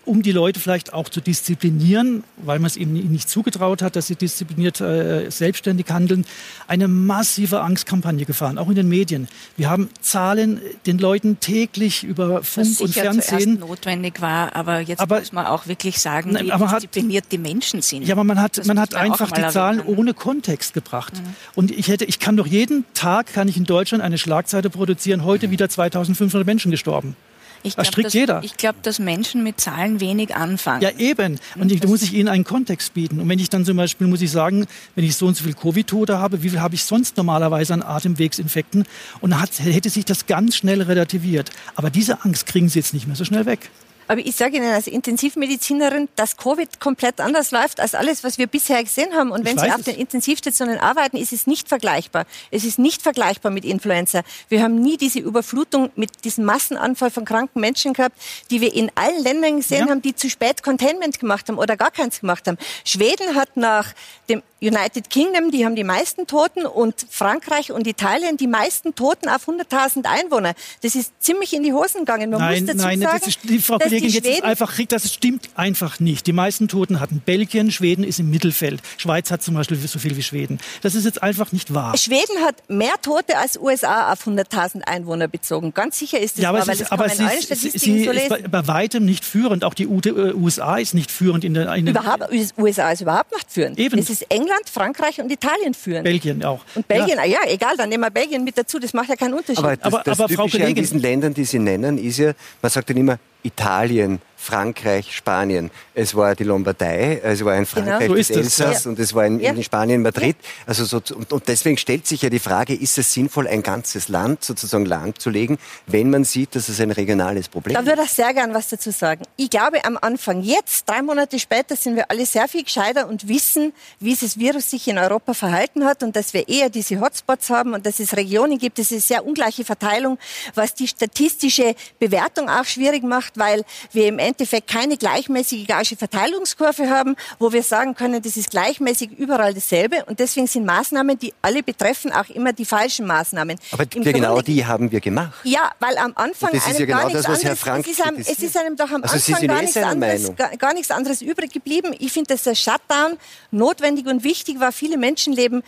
[0.06, 4.08] um die Leute vielleicht auch zu disziplinieren, weil man es ihnen nicht zugetraut hat, dass
[4.08, 6.26] sie diszipliniert äh, selbstständig handeln,
[6.68, 9.28] eine massive Angstkampagne gefahren, auch in den Medien.
[9.58, 13.60] Wir haben Zahlen den Leuten täglich über Funk Was und Fernsehen.
[13.60, 17.38] notwendig war, aber jetzt aber, muss man auch wirklich sagen, wie aber diszipliniert hat, die
[17.38, 18.04] Menschen sind.
[18.04, 21.14] Ja, aber man hat, man hat einfach die Zahlen ohne Kontext gebracht.
[21.16, 21.36] Mhm.
[21.56, 25.24] Und ich hätte, ich kann doch jeden Tag kann ich in Deutschland eine Schlagzeile produzieren.
[25.24, 27.16] Heute wieder 2.500 Menschen gestorben.
[27.64, 28.44] Ich glaub, strickt dass, jeder.
[28.44, 30.82] Ich glaube, dass Menschen mit Zahlen wenig anfangen.
[30.82, 31.40] Ja, eben.
[31.56, 33.20] Und ich, da muss ich ihnen einen Kontext bieten.
[33.20, 35.54] Und wenn ich dann zum Beispiel, muss ich sagen, wenn ich so und so viel
[35.54, 38.86] Covid-Tote habe, wie viel habe ich sonst normalerweise an Atemwegsinfekten?
[39.22, 41.50] Und dann hat, hätte sich das ganz schnell relativiert.
[41.76, 43.70] Aber diese Angst kriegen sie jetzt nicht mehr so schnell weg.
[44.10, 48.48] Aber ich sage Ihnen als Intensivmedizinerin, dass Covid komplett anders läuft als alles, was wir
[48.48, 49.30] bisher gesehen haben.
[49.30, 52.26] Und wenn Sie auf den Intensivstationen arbeiten, ist es nicht vergleichbar.
[52.50, 54.24] Es ist nicht vergleichbar mit Influenza.
[54.48, 58.20] Wir haben nie diese Überflutung mit diesem Massenanfall von kranken Menschen gehabt,
[58.50, 59.92] die wir in allen Ländern gesehen ja.
[59.92, 62.58] haben, die zu spät Containment gemacht haben oder gar keins gemacht haben.
[62.86, 63.94] Schweden hat nach
[64.28, 69.30] dem United Kingdom, die haben die meisten Toten und Frankreich und Italien die meisten Toten
[69.30, 70.54] auf 100.000 Einwohner.
[70.82, 72.30] Das ist ziemlich in die Hosen gegangen.
[72.30, 74.92] Man nein, muss dazu nein, sagen, das ist, die Frau Kollegin die jetzt einfach kriegt,
[74.92, 76.28] das stimmt einfach nicht.
[76.28, 78.82] Die meisten Toten hatten Belgien, Schweden ist im Mittelfeld.
[78.98, 80.60] Schweiz hat zum Beispiel so viel wie Schweden.
[80.82, 81.98] Das ist jetzt einfach nicht wahr.
[81.98, 85.74] Schweden hat mehr Tote als USA auf 100.000 Einwohner bezogen.
[85.74, 88.68] Ganz sicher ist das ja, aber wahr, ist, aber sie, sie so ist bei, bei,
[88.68, 89.64] weitem nicht führend.
[89.64, 91.74] Auch die USA ist nicht führend in der.
[91.76, 93.80] In überhaupt, USA ist überhaupt nicht führend.
[93.80, 94.00] Eben.
[94.00, 96.04] Es ist England, Frankreich und Italien führend.
[96.04, 96.62] Belgien auch.
[96.76, 97.26] Und Belgien, ja.
[97.26, 98.80] ja, egal, dann nehmen wir Belgien mit dazu.
[98.80, 99.60] Das macht ja keinen Unterschied.
[99.60, 102.34] Aber das, aber, das aber Frau Kollegin, an diesen Ländern, die Sie nennen, ist ja,
[102.62, 105.70] man sagt dann immer Italien, Italien Frankreich, Spanien.
[105.94, 107.84] Es war die Lombardei, es war in genau.
[107.84, 108.14] Frankreich genau.
[108.14, 108.90] so das Elsass ja.
[108.90, 109.52] und es war in, ja.
[109.52, 110.38] in Spanien Madrid.
[110.66, 114.08] Also so, und, und, deswegen stellt sich ja die Frage, ist es sinnvoll, ein ganzes
[114.08, 117.82] Land sozusagen lahmzulegen, wenn man sieht, dass es ein regionales Problem ist?
[117.82, 119.24] Da würde ich sehr gern was dazu sagen.
[119.36, 123.28] Ich glaube am Anfang, jetzt, drei Monate später, sind wir alle sehr viel gescheiter und
[123.28, 127.50] wissen, wie das Virus sich in Europa verhalten hat und dass wir eher diese Hotspots
[127.50, 128.80] haben und dass es Regionen gibt.
[128.80, 130.18] Das ist sehr ungleiche Verteilung,
[130.56, 134.29] was die statistische Bewertung auch schwierig macht, weil wir im Endeffekt
[134.68, 140.06] keine gleichmäßige Gaußsche Verteilungskurve haben, wo wir sagen können, das ist gleichmäßig überall dasselbe.
[140.06, 143.60] Und deswegen sind Maßnahmen, die alle betreffen, auch immer die falschen Maßnahmen.
[143.72, 145.40] Aber Im genau Grunde, die haben wir gemacht.
[145.44, 148.18] Ja, weil am Anfang das ist ja genau das, was Herr Frank es ist, einem,
[148.18, 151.52] es ist einem doch am also Anfang gar nichts, anderes, gar, gar nichts anderes übrig
[151.52, 151.96] geblieben.
[152.00, 153.18] Ich finde, dass der Shutdown
[153.52, 154.72] notwendig und wichtig war.
[154.72, 155.64] Viele Menschenleben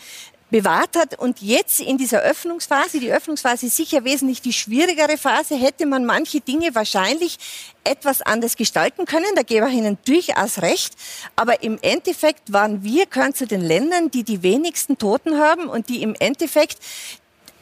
[0.52, 1.18] bewahrt hat.
[1.18, 6.06] Und jetzt in dieser Öffnungsphase, die Öffnungsphase ist sicher wesentlich die schwierigere Phase, hätte man
[6.06, 7.40] manche Dinge wahrscheinlich
[7.84, 9.34] etwas anders gestalten können.
[9.36, 10.94] Da gebe ich Ihnen durchaus recht.
[11.36, 15.90] Aber im Endeffekt waren wir, gehören zu den Ländern, die die wenigsten Toten haben und
[15.90, 16.78] die im Endeffekt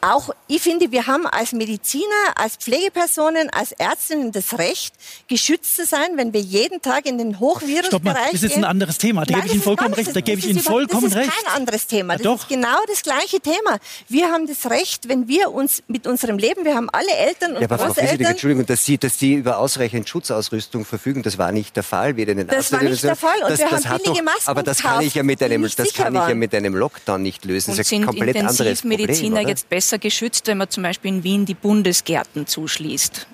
[0.02, 4.94] auch, ich finde, wir haben als Mediziner, als Pflegepersonen, als Ärztinnen das Recht,
[5.28, 9.24] geschützt zu sein, wenn wir jeden Tag in den Hochvirusbereich Das ist ein anderes Thema.
[9.24, 10.14] Da gebe ich Ihnen vollkommen recht.
[10.14, 11.28] Da gebe ich Ihnen vollkommen recht.
[11.28, 12.16] Das ist kein anderes Thema.
[12.16, 13.78] Das ja, ist genau das gleiche Thema.
[14.08, 17.62] Wir haben das Recht, wenn wir uns mit unserem Leben, wir haben alle Eltern und
[17.62, 18.18] ja, aber Großeltern.
[18.18, 22.16] Frau Entschuldigung, dass Sie, dass Sie über ausreichend Schutzausrüstung verfügen, das war nicht der Fall.
[22.16, 23.42] Weder in den das war nicht der Fall.
[23.42, 25.92] Und das, wir das haben billige Masken Aber das kann ich ja mit einem, das
[25.92, 27.70] kann ich ja mit einem Lockdown nicht lösen.
[27.70, 29.48] Und das ist ein komplett anderes Problem.
[29.50, 33.26] Jetzt besser geschützt, wenn man zum Beispiel in Wien die Bundesgärten zuschließt?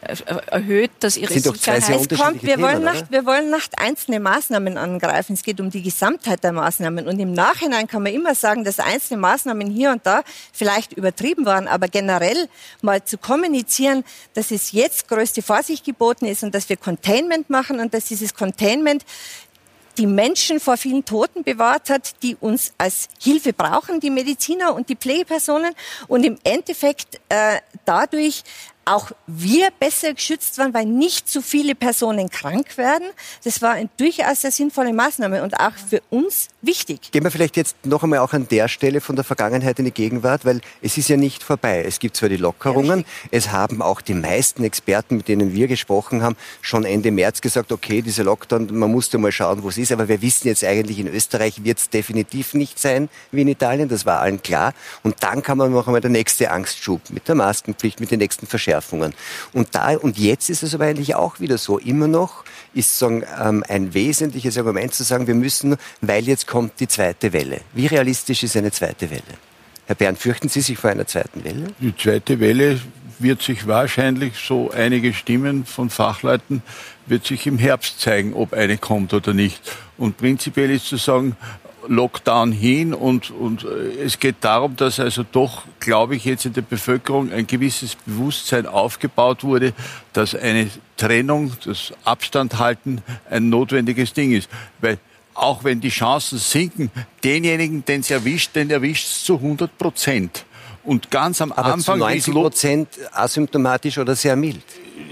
[0.00, 1.82] erhöht das ihre sind Sicherheit.
[1.82, 5.32] Doch es kommt, wir, Themen, wollen nicht, wir wollen nicht einzelne Maßnahmen angreifen.
[5.32, 7.08] Es geht um die Gesamtheit der Maßnahmen.
[7.08, 11.46] Und im Nachhinein kann man immer sagen, dass einzelne Maßnahmen hier und da vielleicht übertrieben
[11.46, 11.66] waren.
[11.66, 12.48] Aber generell
[12.80, 17.80] mal zu kommunizieren, dass es jetzt größte Vorsicht geboten ist und dass wir Containment machen
[17.80, 19.04] und dass dieses Containment
[19.98, 24.88] die Menschen vor vielen Toten bewahrt hat, die uns als Hilfe brauchen, die Mediziner und
[24.88, 25.74] die Pflegepersonen.
[26.06, 28.44] Und im Endeffekt äh, dadurch
[28.88, 33.08] auch wir besser geschützt waren, weil nicht zu viele Personen krank werden.
[33.44, 37.10] Das war eine durchaus sehr sinnvolle Maßnahme und auch für uns wichtig.
[37.12, 39.90] Gehen wir vielleicht jetzt noch einmal auch an der Stelle von der Vergangenheit in die
[39.90, 41.84] Gegenwart, weil es ist ja nicht vorbei.
[41.86, 45.68] Es gibt zwar die Lockerungen, ja, es haben auch die meisten Experten, mit denen wir
[45.68, 49.78] gesprochen haben, schon Ende März gesagt, okay, dieser Lockdown, man musste mal schauen, wo es
[49.78, 53.48] ist, aber wir wissen jetzt eigentlich, in Österreich wird es definitiv nicht sein wie in
[53.48, 54.72] Italien, das war allen klar.
[55.02, 58.46] Und dann kann man noch einmal der nächste Angstschub mit der Maskenpflicht, mit den nächsten
[58.46, 59.14] Verschärfungen Verschärfungen.
[59.52, 61.78] Und, da, und jetzt ist es aber eigentlich auch wieder so.
[61.78, 66.80] Immer noch ist sagen, ähm, ein wesentliches Argument zu sagen, wir müssen, weil jetzt kommt
[66.80, 67.60] die zweite Welle.
[67.72, 69.22] Wie realistisch ist eine zweite Welle?
[69.86, 71.68] Herr Bernd, fürchten Sie sich vor einer zweiten Welle?
[71.80, 72.78] Die zweite Welle
[73.18, 76.62] wird sich wahrscheinlich, so einige Stimmen von Fachleuten,
[77.06, 79.60] wird sich im Herbst zeigen, ob eine kommt oder nicht.
[79.96, 81.36] Und prinzipiell ist zu sagen,
[81.86, 86.52] Lockdown hin und, und äh, es geht darum, dass also doch, glaube ich, jetzt in
[86.52, 89.72] der Bevölkerung ein gewisses Bewusstsein aufgebaut wurde,
[90.12, 94.48] dass eine Trennung, das Abstand halten ein notwendiges Ding ist.
[94.80, 94.98] Weil
[95.34, 96.90] auch wenn die Chancen sinken,
[97.22, 100.44] denjenigen, den es erwischt, den erwischt es zu 100 Prozent.
[100.84, 101.98] Und ganz am aber Anfang.
[101.98, 104.62] Zu 90 Prozent asymptomatisch oder sehr mild.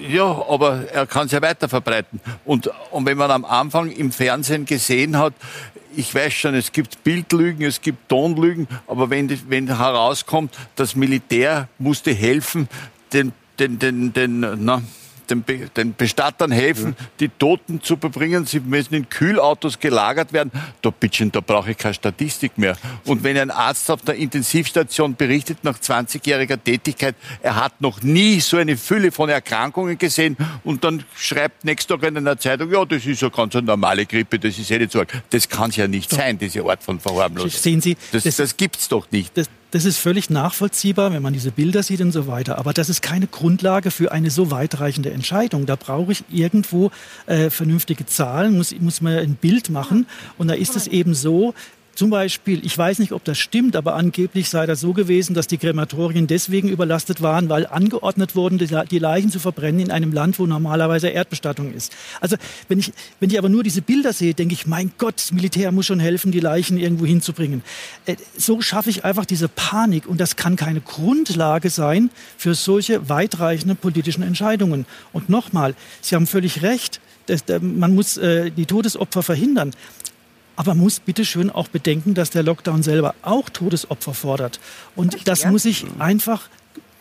[0.08, 2.20] Ja, aber er kann es ja weiter verbreiten.
[2.44, 5.34] Und, und wenn man am Anfang im Fernsehen gesehen hat,
[5.96, 11.68] ich weiß schon, es gibt Bildlügen, es gibt Tonlügen, aber wenn, wenn herauskommt, das Militär
[11.78, 12.68] musste helfen,
[13.12, 14.82] den, den, den, den, na,
[15.30, 15.44] den,
[15.76, 17.06] den Bestattern helfen, mhm.
[17.20, 18.46] die Toten zu verbringen.
[18.46, 20.50] Sie müssen in Kühlautos gelagert werden.
[20.82, 22.76] Da, bitteschön, da brauche ich keine Statistik mehr.
[23.04, 28.40] Und wenn ein Arzt auf der Intensivstation berichtet nach 20-jähriger Tätigkeit, er hat noch nie
[28.40, 32.84] so eine Fülle von Erkrankungen gesehen und dann schreibt nächsten Tag in einer Zeitung, ja,
[32.84, 35.02] das ist ja ganz eine normale Grippe, das ist eh nicht so.
[35.30, 37.50] Das kann es ja nicht sein, diese Art von Verharmlosung.
[37.50, 39.36] Sehen Sie, das, das, das gibt's doch nicht.
[39.36, 42.58] Das, das ist völlig nachvollziehbar, wenn man diese Bilder sieht und so weiter.
[42.58, 45.66] Aber das ist keine Grundlage für eine so weitreichende Entscheidung.
[45.66, 46.90] Da brauche ich irgendwo
[47.26, 50.06] äh, vernünftige Zahlen, muss, muss man ein Bild machen.
[50.38, 51.54] Und da ist es eben so,
[51.96, 55.46] zum Beispiel, ich weiß nicht, ob das stimmt, aber angeblich sei das so gewesen, dass
[55.46, 60.38] die Krematorien deswegen überlastet waren, weil angeordnet wurden, die Leichen zu verbrennen in einem Land,
[60.38, 61.94] wo normalerweise Erdbestattung ist.
[62.20, 62.36] Also
[62.68, 65.72] wenn ich, wenn ich aber nur diese Bilder sehe, denke ich, mein Gott, das Militär
[65.72, 67.62] muss schon helfen, die Leichen irgendwo hinzubringen.
[68.04, 73.08] Äh, so schaffe ich einfach diese Panik und das kann keine Grundlage sein für solche
[73.08, 74.84] weitreichenden politischen Entscheidungen.
[75.14, 77.00] Und nochmal, Sie haben völlig recht,
[77.60, 79.72] man muss äh, die Todesopfer verhindern.
[80.56, 84.58] Aber man muss bitte schön auch bedenken, dass der Lockdown selber auch Todesopfer fordert.
[84.96, 85.50] Und Richtig, das ja.
[85.50, 86.48] muss ich einfach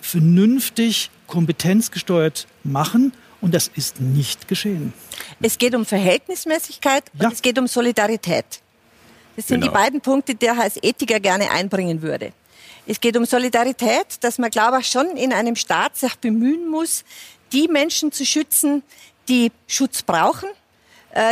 [0.01, 3.13] vernünftig, kompetenzgesteuert machen.
[3.41, 4.93] Und das ist nicht geschehen.
[5.41, 7.27] Es geht um Verhältnismäßigkeit ja.
[7.27, 8.45] und es geht um Solidarität.
[9.35, 9.71] Das sind genau.
[9.71, 12.31] die beiden Punkte, die er als Ethiker gerne einbringen würde.
[12.87, 17.03] Es geht um Solidarität, dass man, glaube ich, schon in einem Staat sich bemühen muss,
[17.51, 18.83] die Menschen zu schützen,
[19.27, 20.49] die Schutz brauchen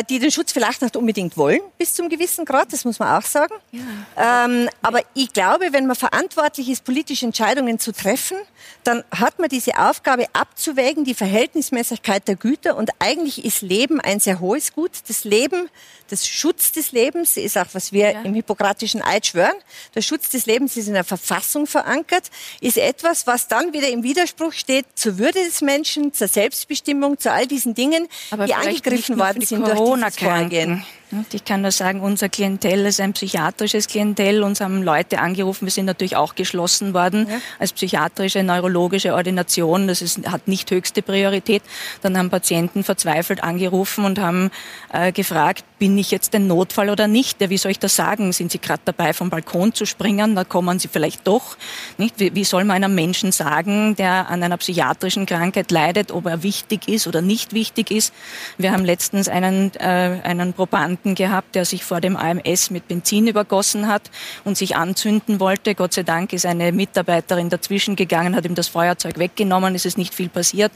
[0.09, 3.25] die den Schutz vielleicht nicht unbedingt wollen, bis zum gewissen Grad, das muss man auch
[3.25, 3.53] sagen.
[3.71, 4.45] Ja.
[4.45, 8.37] Ähm, aber ich glaube, wenn man verantwortlich ist, politische Entscheidungen zu treffen,
[8.83, 12.77] dann hat man diese Aufgabe abzuwägen, die Verhältnismäßigkeit der Güter.
[12.77, 14.91] Und eigentlich ist Leben ein sehr hohes Gut.
[15.07, 15.69] Das Leben,
[16.09, 18.21] das Schutz des Lebens ist auch, was wir ja.
[18.21, 19.55] im Hippokratischen Eid schwören.
[19.95, 22.29] Der Schutz des Lebens ist in der Verfassung verankert,
[22.61, 27.31] ist etwas, was dann wieder im Widerspruch steht zur Würde des Menschen, zur Selbstbestimmung, zu
[27.31, 30.83] all diesen Dingen, Aber die angegriffen worden sind Vorgehen.
[31.31, 34.43] Ich kann nur sagen, unser Klientel ist ein psychiatrisches Klientel.
[34.43, 35.65] Uns haben Leute angerufen.
[35.65, 37.37] Wir sind natürlich auch geschlossen worden ja.
[37.59, 39.87] als psychiatrische, neurologische Ordination.
[39.87, 41.63] Das ist, hat nicht höchste Priorität.
[42.01, 44.51] Dann haben Patienten verzweifelt angerufen und haben
[44.91, 47.41] äh, gefragt, bin ich jetzt ein Notfall oder nicht?
[47.41, 48.31] Ja, wie soll ich das sagen?
[48.31, 50.33] Sind Sie gerade dabei, vom Balkon zu springen?
[50.33, 51.57] Da kommen Sie vielleicht doch.
[51.97, 52.19] Nicht?
[52.19, 56.41] Wie, wie soll man einem Menschen sagen, der an einer psychiatrischen Krankheit leidet, ob er
[56.41, 58.13] wichtig ist oder nicht wichtig ist?
[58.57, 62.87] Wir haben letztens einen, äh, einen Probanden Patienten gehabt, der sich vor dem AMS mit
[62.87, 64.09] Benzin übergossen hat
[64.45, 65.75] und sich anzünden wollte.
[65.75, 69.97] Gott sei Dank ist eine Mitarbeiterin dazwischen gegangen, hat ihm das Feuerzeug weggenommen, es ist
[69.97, 70.71] nicht viel passiert.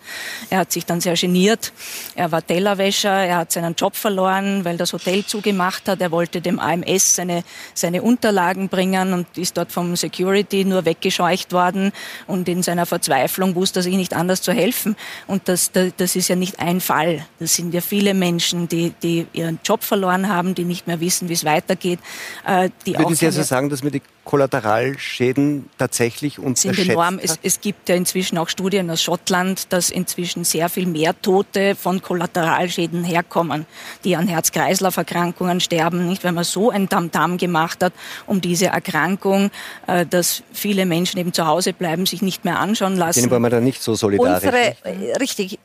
[0.49, 1.71] Er hat sich dann sehr geniert.
[2.15, 6.01] Er war Tellerwäscher, er hat seinen Job verloren, weil das Hotel zugemacht hat.
[6.01, 11.53] Er wollte dem AMS seine, seine Unterlagen bringen und ist dort vom Security nur weggescheucht
[11.53, 11.91] worden
[12.27, 14.95] und in seiner Verzweiflung wusste er sich nicht anders zu helfen.
[15.27, 17.25] Und das, das, ist ja nicht ein Fall.
[17.39, 20.99] Das sind ja viele Menschen, die, die ihren Job verloren verloren haben, die nicht mehr
[20.99, 21.99] wissen, wie es weitergeht.
[22.45, 27.19] Äh, die Würden Sie also sagen, dass wir die Kollateralschäden tatsächlich unterschätzt sind enorm.
[27.21, 31.75] Es, es, gibt ja inzwischen auch Studien aus Schottland, dass inzwischen sehr viel mehr Tote
[31.75, 33.65] von Kollateralschäden herkommen,
[34.03, 37.93] die an Herz-Kreislauf-Erkrankungen sterben, nicht, wenn man so ein Tamtam gemacht hat
[38.25, 39.49] um diese Erkrankung,
[39.87, 43.21] äh, dass viele Menschen eben zu Hause bleiben, sich nicht mehr anschauen lassen.
[43.21, 44.43] Denen wollen wir da nicht so solidarisch.
[44.43, 45.59] Unsere, äh, richtig,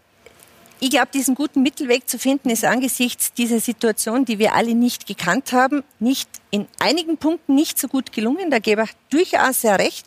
[0.84, 5.06] ich glaube, diesen guten Mittelweg zu finden, ist angesichts dieser Situation, die wir alle nicht
[5.06, 8.50] gekannt haben, nicht in einigen Punkten nicht so gut gelungen.
[8.50, 10.04] Da gebe ich durchaus sehr recht.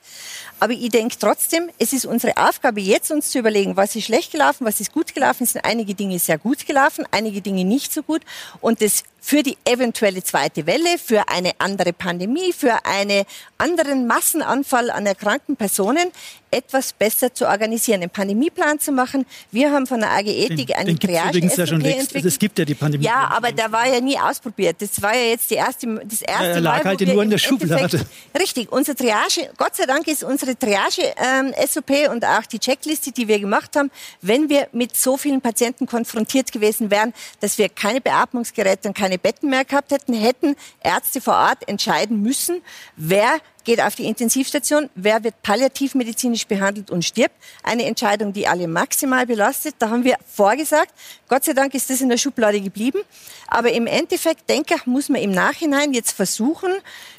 [0.59, 4.31] Aber ich denke trotzdem, es ist unsere Aufgabe, jetzt uns zu überlegen, was ist schlecht
[4.31, 5.43] gelaufen, was ist gut gelaufen.
[5.43, 8.21] Es sind einige Dinge sehr gut gelaufen, einige Dinge nicht so gut.
[8.61, 13.23] Und das für die eventuelle zweite Welle, für eine andere Pandemie, für einen
[13.57, 16.11] anderen Massenanfall an erkrankten Personen
[16.51, 19.25] etwas besser zu organisieren, einen Pandemieplan zu machen.
[19.51, 22.15] Wir haben von der AG Ethik den, einen triage ja schon längst.
[22.15, 23.03] Also es gibt ja die Pandemie.
[23.03, 24.75] Ja, aber der war ja nie ausprobiert.
[24.79, 27.39] Das war ja jetzt die erste, das erste er lag Mal, halt nur in der
[27.39, 28.05] Schublade.
[28.39, 33.27] Richtig, unsere Triage, Gott sei Dank ist unsere Triage-SOP ähm, und auch die Checkliste, die
[33.27, 33.89] wir gemacht haben,
[34.21, 39.17] wenn wir mit so vielen Patienten konfrontiert gewesen wären, dass wir keine Beatmungsgeräte und keine
[39.17, 42.61] Betten mehr gehabt hätten, hätten Ärzte vor Ort entscheiden müssen,
[42.95, 47.35] wer geht auf die Intensivstation, wer wird palliativmedizinisch behandelt und stirbt.
[47.63, 49.75] Eine Entscheidung, die alle maximal belastet.
[49.79, 50.93] Da haben wir vorgesagt.
[51.27, 52.99] Gott sei Dank ist das in der Schublade geblieben.
[53.47, 56.71] Aber im Endeffekt, denke ich, muss man im Nachhinein jetzt versuchen,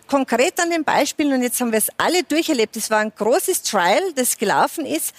[0.07, 3.63] konkret an den Beispielen, und jetzt haben wir es alle durcherlebt, es war ein großes
[3.63, 5.15] Trial, das gelaufen ist,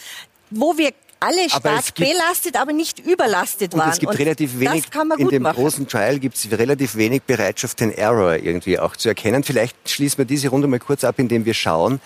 [0.50, 3.88] wo wir alle stark gibt, belastet, aber nicht überlastet waren.
[3.88, 4.86] Und es gibt und relativ wenig,
[5.18, 5.56] in dem machen.
[5.56, 9.44] großen Trial gibt es relativ wenig Bereitschaft, den Error irgendwie auch zu erkennen.
[9.44, 12.00] Vielleicht schließen wir diese Runde mal kurz ab, indem wir schauen,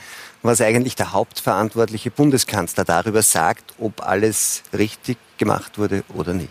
[0.43, 6.49] was eigentlich der hauptverantwortliche Bundeskanzler darüber sagt, ob alles richtig gemacht wurde oder nicht.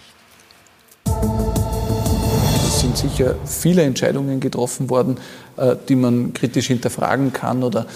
[2.67, 5.19] Es sind sicher viele Entscheidungen getroffen worden,
[5.57, 7.87] äh, die man kritisch hinterfragen kann oder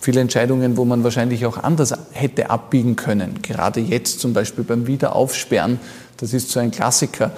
[0.00, 3.40] viele Entscheidungen, wo man wahrscheinlich auch anders hätte abbiegen können.
[3.42, 5.78] Gerade jetzt zum Beispiel beim Wiederaufsperren,
[6.18, 7.30] das ist so ein Klassiker.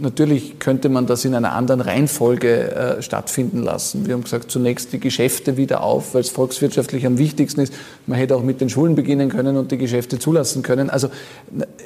[0.00, 4.06] Natürlich könnte man das in einer anderen Reihenfolge äh, stattfinden lassen.
[4.06, 7.72] Wir haben gesagt, zunächst die Geschäfte wieder auf, weil es volkswirtschaftlich am wichtigsten ist.
[8.08, 10.90] Man hätte auch mit den Schulen beginnen können und die Geschäfte zulassen können.
[10.90, 11.10] Also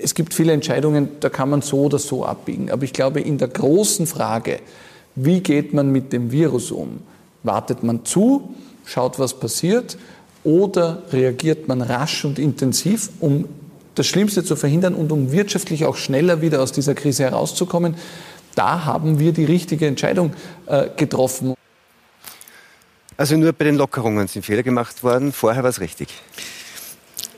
[0.03, 2.71] es gibt viele Entscheidungen, da kann man so oder so abbiegen.
[2.71, 4.61] Aber ich glaube, in der großen Frage,
[5.15, 7.01] wie geht man mit dem Virus um?
[7.43, 8.55] Wartet man zu?
[8.85, 9.97] Schaut, was passiert,
[10.45, 13.49] oder reagiert man rasch und intensiv, um
[13.95, 17.95] das Schlimmste zu verhindern und um wirtschaftlich auch schneller wieder aus dieser Krise herauszukommen.
[18.55, 20.33] Da haben wir die richtige Entscheidung
[20.67, 21.55] äh, getroffen.
[23.17, 26.09] Also nur bei den Lockerungen sind Fehler gemacht worden, vorher war es richtig.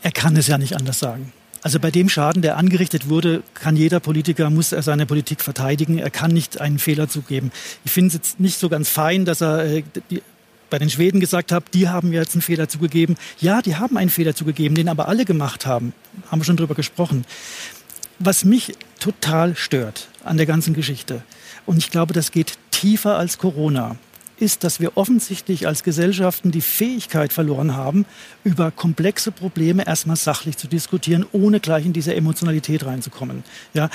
[0.02, 1.32] Er kann es ja nicht anders sagen.
[1.62, 5.98] Also bei dem Schaden, der angerichtet wurde, kann jeder Politiker, muss er seine Politik verteidigen.
[5.98, 7.52] Er kann nicht einen Fehler zugeben.
[7.86, 10.22] Ich finde es jetzt nicht so ganz fein, dass er äh, die
[10.74, 13.14] bei den Schweden gesagt habe, die haben jetzt einen Fehler zugegeben.
[13.38, 15.92] Ja, die haben einen Fehler zugegeben, den aber alle gemacht haben.
[16.32, 17.24] Haben wir schon drüber gesprochen.
[18.18, 21.22] Was mich total stört an der ganzen Geschichte,
[21.64, 23.94] und ich glaube, das geht tiefer als Corona,
[24.38, 28.04] ist, dass wir offensichtlich als Gesellschaften die Fähigkeit verloren haben,
[28.42, 33.44] über komplexe Probleme erstmal sachlich zu diskutieren, ohne gleich in diese Emotionalität reinzukommen.
[33.72, 33.90] Ja,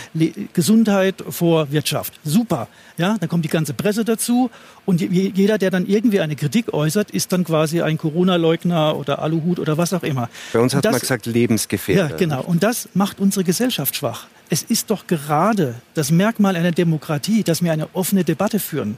[0.54, 2.68] Gesundheit vor Wirtschaft, super.
[2.98, 4.50] Ja, dann kommt die ganze Presse dazu
[4.86, 9.60] und jeder, der dann irgendwie eine Kritik äußert, ist dann quasi ein Corona-Leugner oder Aluhut
[9.60, 10.30] oder was auch immer.
[10.54, 12.10] Bei uns hat das, man gesagt Lebensgefährder.
[12.12, 12.42] Ja, genau.
[12.44, 14.28] Und das macht unsere Gesellschaft schwach.
[14.50, 18.98] Es ist doch gerade das Merkmal einer Demokratie, dass wir eine offene Debatte führen.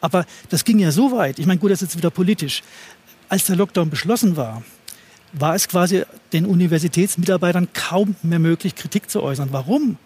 [0.00, 1.38] Aber das ging ja so weit.
[1.38, 2.62] Ich meine, gut, das ist jetzt wieder politisch.
[3.28, 4.62] Als der Lockdown beschlossen war,
[5.32, 9.48] war es quasi den Universitätsmitarbeitern kaum mehr möglich, Kritik zu äußern.
[9.52, 9.98] Warum?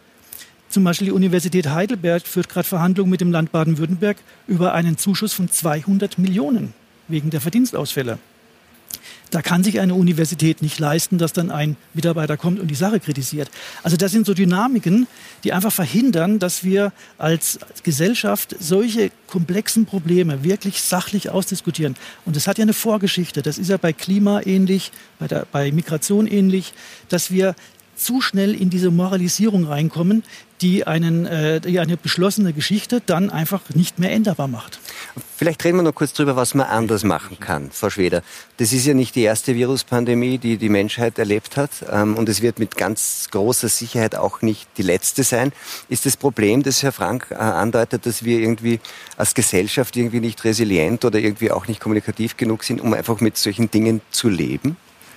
[0.69, 5.33] Zum Beispiel die Universität Heidelberg führt gerade Verhandlungen mit dem Land Baden-Württemberg über einen Zuschuss
[5.33, 6.75] von 200 Millionen
[7.09, 8.19] wegen der Verdienstausfälle.
[9.31, 12.99] Da kann sich eine Universität nicht leisten, dass dann ein Mitarbeiter kommt und die Sache
[12.99, 13.49] kritisiert.
[13.83, 15.07] Also das sind so Dynamiken,
[15.45, 21.95] die einfach verhindern, dass wir als Gesellschaft solche komplexen Probleme wirklich sachlich ausdiskutieren.
[22.25, 23.43] Und das hat ja eine Vorgeschichte.
[23.43, 26.73] Das ist ja bei Klima ähnlich, bei, der, bei Migration ähnlich,
[27.09, 27.55] dass wir
[28.01, 30.23] zu schnell in diese Moralisierung reinkommen,
[30.61, 34.79] die, einen, äh, die eine beschlossene Geschichte dann einfach nicht mehr änderbar macht.
[35.37, 38.23] Vielleicht reden wir noch kurz darüber, was man anders machen kann, Frau Schweder.
[38.59, 41.71] Das ist ja nicht die erste Viruspandemie, die die Menschheit erlebt hat.
[41.91, 45.53] Ähm, und es wird mit ganz großer Sicherheit auch nicht die letzte sein.
[45.89, 48.81] Ist das Problem, das Herr Frank äh, andeutet, dass wir irgendwie
[49.17, 53.39] als Gesellschaft irgendwie nicht resilient oder irgendwie auch nicht kommunikativ genug sind, um einfach mit
[53.39, 54.77] solchen Dingen zu leben?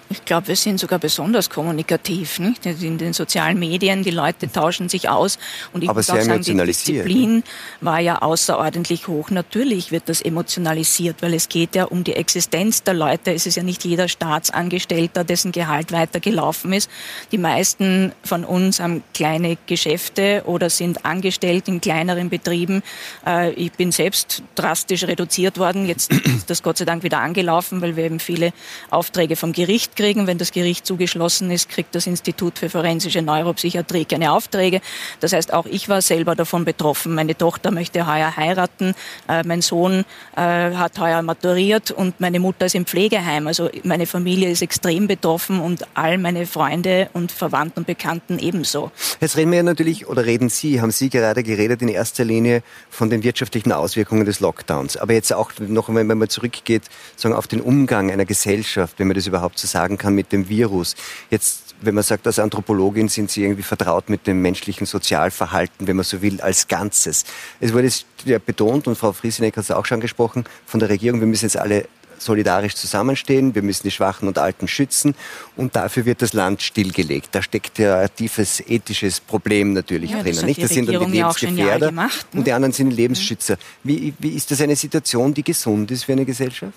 [0.09, 2.39] Ich glaube, wir sind sogar besonders kommunikativ.
[2.39, 2.65] Nicht?
[2.65, 5.39] In den sozialen Medien, die Leute tauschen sich aus.
[5.73, 7.43] Und ich Aber muss auch sagen, die Disziplin
[7.81, 9.29] war ja außerordentlich hoch.
[9.29, 13.33] Natürlich wird das emotionalisiert, weil es geht ja um die Existenz der Leute.
[13.33, 16.89] Es ist ja nicht jeder Staatsangestellter, dessen Gehalt weitergelaufen ist.
[17.31, 22.83] Die meisten von uns haben kleine Geschäfte oder sind angestellt in kleineren Betrieben.
[23.25, 25.85] Äh, ich bin selbst drastisch reduziert worden.
[25.85, 28.53] Jetzt ist das Gott sei Dank wieder angelaufen, weil wir eben viele
[28.89, 30.27] Aufträge vom Gericht kriegen.
[30.27, 34.81] Wenn das Gericht zugeschlossen ist, kriegt das Institut für forensische Neuropsychiatrie keine Aufträge.
[35.19, 37.15] Das heißt, auch ich war selber davon betroffen.
[37.15, 38.95] Meine Tochter möchte heuer heiraten,
[39.29, 43.47] äh, mein Sohn äh, hat heuer maturiert und meine Mutter ist im Pflegeheim.
[43.47, 48.91] Also meine Familie ist extrem betroffen und all meine Freunde und Verwandten und Bekannten ebenso.
[49.19, 52.63] Jetzt reden wir ja natürlich, oder reden Sie, haben Sie gerade geredet in erster Linie
[52.89, 54.97] von den wirtschaftlichen Auswirkungen des Lockdowns.
[54.97, 56.83] Aber jetzt auch noch, wenn man zurückgeht,
[57.15, 60.49] sagen, auf den Umgang einer Gesellschaft, wenn man das überhaupt so sagen kann mit dem
[60.49, 60.95] Virus.
[61.29, 65.95] Jetzt, wenn man sagt, als Anthropologin sind Sie irgendwie vertraut mit dem menschlichen Sozialverhalten, wenn
[65.95, 67.25] man so will, als Ganzes.
[67.59, 67.89] Es wurde
[68.25, 71.45] ja betont, und Frau Frieseneck hat es auch schon angesprochen, von der Regierung, wir müssen
[71.45, 71.85] jetzt alle
[72.23, 75.15] solidarisch zusammenstehen, wir müssen die Schwachen und Alten schützen
[75.55, 77.29] und dafür wird das Land stillgelegt.
[77.31, 80.35] Da steckt ja ein tiefes ethisches Problem natürlich ja, drinnen.
[80.35, 80.63] Das, nicht?
[80.63, 82.39] das sind dann die Lebensgefährder gemacht, ne?
[82.39, 83.57] und die anderen sind die Lebensschützer.
[83.83, 86.73] Wie, wie ist das eine Situation, die gesund ist für eine Gesellschaft?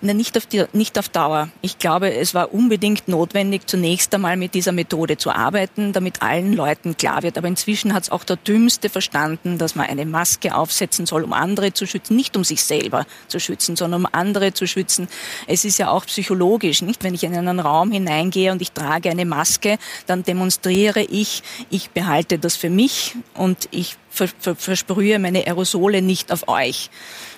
[0.00, 1.48] Nicht auf, die, nicht auf Dauer.
[1.60, 6.52] Ich glaube, es war unbedingt notwendig, zunächst einmal mit dieser Methode zu arbeiten, damit allen
[6.52, 7.38] Leuten klar wird.
[7.38, 11.32] Aber inzwischen hat es auch der Dümmste verstanden, dass man eine Maske aufsetzen soll, um
[11.32, 15.08] andere zu schützen, nicht um sich selber zu schützen, sondern um andere zu schützen.
[15.46, 17.02] Es ist ja auch psychologisch, nicht?
[17.04, 21.90] Wenn ich in einen Raum hineingehe und ich trage eine Maske, dann demonstriere ich, ich
[21.90, 26.90] behalte das für mich und ich versprühe meine Aerosole nicht auf euch.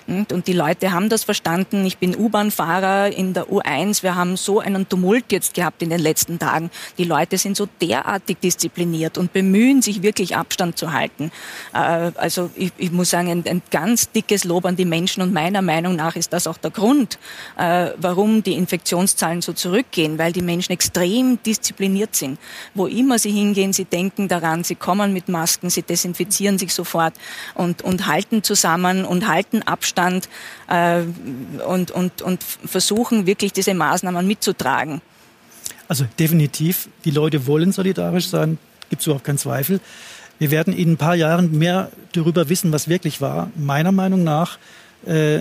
[0.07, 1.85] Und die Leute haben das verstanden.
[1.85, 4.03] Ich bin U-Bahn-Fahrer in der U1.
[4.03, 6.71] Wir haben so einen Tumult jetzt gehabt in den letzten Tagen.
[6.97, 11.29] Die Leute sind so derartig diszipliniert und bemühen sich wirklich Abstand zu halten.
[11.73, 15.33] Äh, also ich, ich muss sagen, ein, ein, ganz dickes Lob an die Menschen und
[15.33, 17.19] meiner Meinung nach ist das auch der Grund,
[17.57, 22.39] äh, warum die Infektionszahlen so zurückgehen, weil die Menschen extrem diszipliniert sind.
[22.75, 27.13] Wo immer sie hingehen, sie denken daran, sie kommen mit Masken, sie desinfizieren sich sofort
[27.55, 30.29] und, und halten zusammen und halten Abstand Abstand
[30.69, 31.01] äh,
[31.63, 35.01] und, und, und versuchen wirklich diese Maßnahmen mitzutragen.
[35.87, 38.57] Also definitiv, die Leute wollen solidarisch sein,
[38.89, 39.79] gibt es überhaupt keinen Zweifel.
[40.39, 43.49] Wir werden in ein paar Jahren mehr darüber wissen, was wirklich war.
[43.55, 44.59] Meiner Meinung nach
[45.05, 45.39] äh,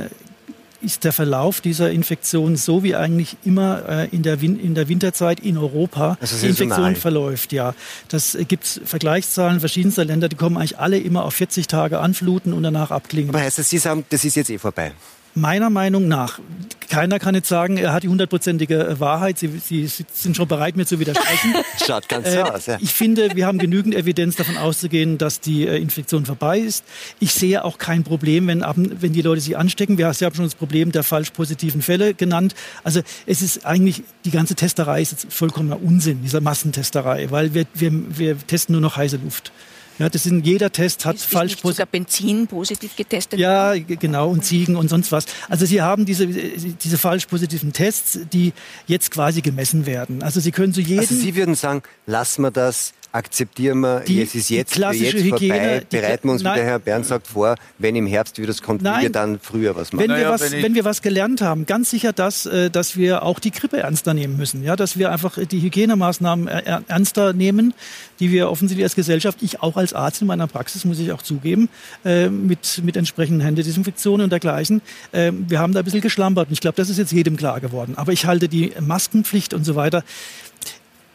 [0.82, 5.40] ist der Verlauf dieser Infektion so wie eigentlich immer äh, in, der in der Winterzeit
[5.40, 7.52] in Europa die Infektion verläuft.
[7.52, 7.74] Ja,
[8.08, 12.52] das äh, gibt Vergleichszahlen verschiedenster Länder, die kommen eigentlich alle immer auf 40 Tage anfluten
[12.52, 13.30] und danach abklingen.
[13.30, 14.92] Aber heißt das, Sie sagen, das ist jetzt eh vorbei?
[15.36, 16.40] Meiner Meinung nach,
[16.88, 19.36] keiner kann jetzt sagen, er hat die hundertprozentige Wahrheit.
[19.38, 21.54] Sie, Sie, sind schon bereit, mir zu widersprechen.
[21.86, 22.78] Schaut ganz äh, aus, ja.
[22.80, 26.86] Ich finde, wir haben genügend Evidenz davon auszugehen, dass die äh, Infektion vorbei ist.
[27.20, 29.98] Ich sehe auch kein Problem, wenn, wenn die Leute sich anstecken.
[29.98, 32.54] Wir haben schon das Problem der falsch positiven Fälle genannt.
[32.82, 37.66] Also es ist eigentlich, die ganze Testerei ist jetzt vollkommener Unsinn, dieser Massentesterei, weil wir,
[37.74, 39.52] wir, wir testen nur noch heiße Luft.
[39.98, 43.38] Ja, das in jeder Test hat ist, falsch ist sogar Benzin positiv getestet.
[43.38, 45.26] Ja, genau und Ziegen und sonst was.
[45.48, 48.52] Also Sie haben diese diese falsch positiven Tests, die
[48.86, 50.22] jetzt quasi gemessen werden.
[50.22, 51.00] Also Sie können zu jedem.
[51.00, 55.24] Also Sie würden sagen, lassen wir das akzeptieren wir, die, es ist jetzt, klassische jetzt
[55.24, 58.48] Hygiene, vorbei, bereiten wir uns, wie der Herr Bernd sagt, vor, wenn im Herbst wieder
[58.48, 60.02] das kommt, nein, wir dann früher was machen.
[60.02, 62.96] Wenn, naja, wir was, wenn, wenn, wir was gelernt haben, ganz sicher das, äh, dass
[62.96, 67.74] wir auch die Grippe ernster nehmen müssen, ja, dass wir einfach die Hygienemaßnahmen ernster nehmen,
[68.20, 71.22] die wir offensichtlich als Gesellschaft, ich auch als Arzt in meiner Praxis, muss ich auch
[71.22, 71.68] zugeben,
[72.04, 74.82] äh, mit, mit entsprechenden Händedesinfektionen und dergleichen.
[75.12, 77.60] Äh, wir haben da ein bisschen geschlampert und ich glaube, das ist jetzt jedem klar
[77.60, 77.94] geworden.
[77.96, 80.04] Aber ich halte die Maskenpflicht und so weiter,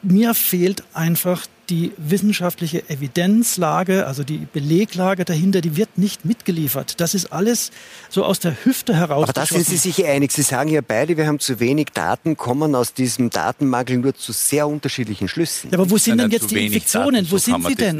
[0.03, 6.99] mir fehlt einfach die wissenschaftliche Evidenzlage, also die Beleglage dahinter, die wird nicht mitgeliefert.
[6.99, 7.71] Das ist alles
[8.09, 9.23] so aus der Hüfte heraus.
[9.23, 10.33] Aber da sind Sie sich einig.
[10.33, 14.33] Sie sagen ja beide, wir haben zu wenig Daten, kommen aus diesem Datenmangel nur zu
[14.33, 15.71] sehr unterschiedlichen Schlüssen.
[15.71, 17.23] Ja, aber wo sind denn jetzt die Infektionen?
[17.23, 17.99] Daten, wo sind sie denn?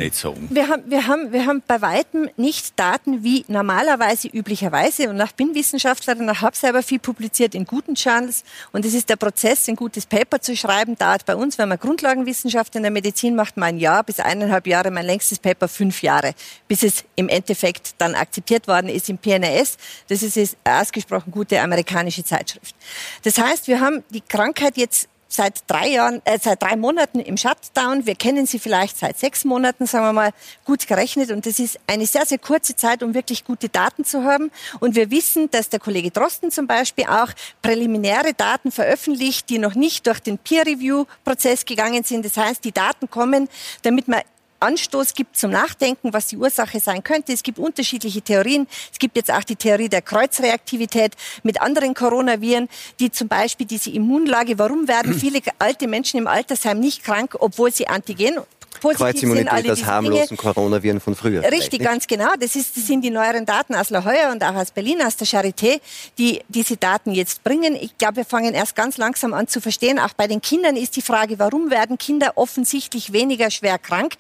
[0.50, 5.10] Wir haben, wir, haben, wir haben bei weitem nicht Daten wie normalerweise, üblicherweise.
[5.10, 8.44] Und ich bin Wissenschaftlerin, ich habe selber viel publiziert in guten Journals.
[8.74, 11.80] Und es ist der Prozess, ein gutes Paper zu schreiben, dauert bei uns, wenn man
[11.80, 16.34] Grundlagenwissenschaft in der Medizin macht, mein Jahr bis eineinhalb Jahre, mein längstes Paper fünf Jahre,
[16.68, 19.78] bis es im Endeffekt dann akzeptiert worden ist im PNAS.
[20.10, 22.76] Das ist eine ausgesprochen gute amerikanische Zeitschrift.
[23.24, 27.38] Das heißt, wir haben die Krankheit jetzt seit drei Jahren, äh, seit drei Monaten im
[27.38, 28.06] Shutdown.
[28.06, 30.32] Wir kennen sie vielleicht seit sechs Monaten, sagen wir mal,
[30.66, 31.32] gut gerechnet.
[31.32, 34.52] Und das ist eine sehr, sehr kurze Zeit, um wirklich gute Daten zu haben.
[34.80, 37.30] Und wir wissen, dass der Kollege Drosten zum Beispiel auch
[37.62, 42.26] präliminäre Daten veröffentlicht, die noch nicht durch den Peer-Review-Prozess gegangen sind.
[42.26, 43.48] Das heißt, die Daten kommen,
[43.84, 44.22] damit man
[44.62, 47.34] Anstoß gibt zum Nachdenken, was die Ursache sein könnte.
[47.34, 48.68] Es gibt unterschiedliche Theorien.
[48.92, 53.90] Es gibt jetzt auch die Theorie der Kreuzreaktivität mit anderen Coronaviren, die zum Beispiel diese
[53.90, 58.40] Immunlage, warum werden viele alte Menschen im Altersheim nicht krank, obwohl sie Antigen
[58.82, 61.44] positiv sind alle das harmlosen Coronaviren von früher.
[61.44, 62.34] Richtig, ganz genau.
[62.40, 65.16] Das, ist, das sind die neueren Daten aus La Jolla und auch aus Berlin, aus
[65.16, 65.80] der Charité,
[66.18, 67.76] die diese Daten jetzt bringen.
[67.76, 70.00] Ich glaube, wir fangen erst ganz langsam an zu verstehen.
[70.00, 74.16] Auch bei den Kindern ist die Frage, warum werden Kinder offensichtlich weniger schwer krank?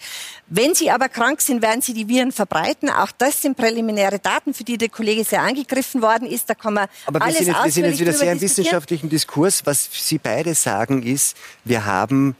[0.47, 2.89] Wenn sie aber krank sind, werden sie die Viren verbreiten.
[2.89, 6.49] Auch das sind präliminäre Daten, für die der Kollege sehr angegriffen worden ist.
[6.49, 9.09] Da kann man aber alles wir sind, jetzt, wir sind jetzt wieder sehr im wissenschaftlichen
[9.09, 9.65] Diskurs.
[9.65, 11.35] Was Sie beide sagen ist,
[11.65, 12.35] wir haben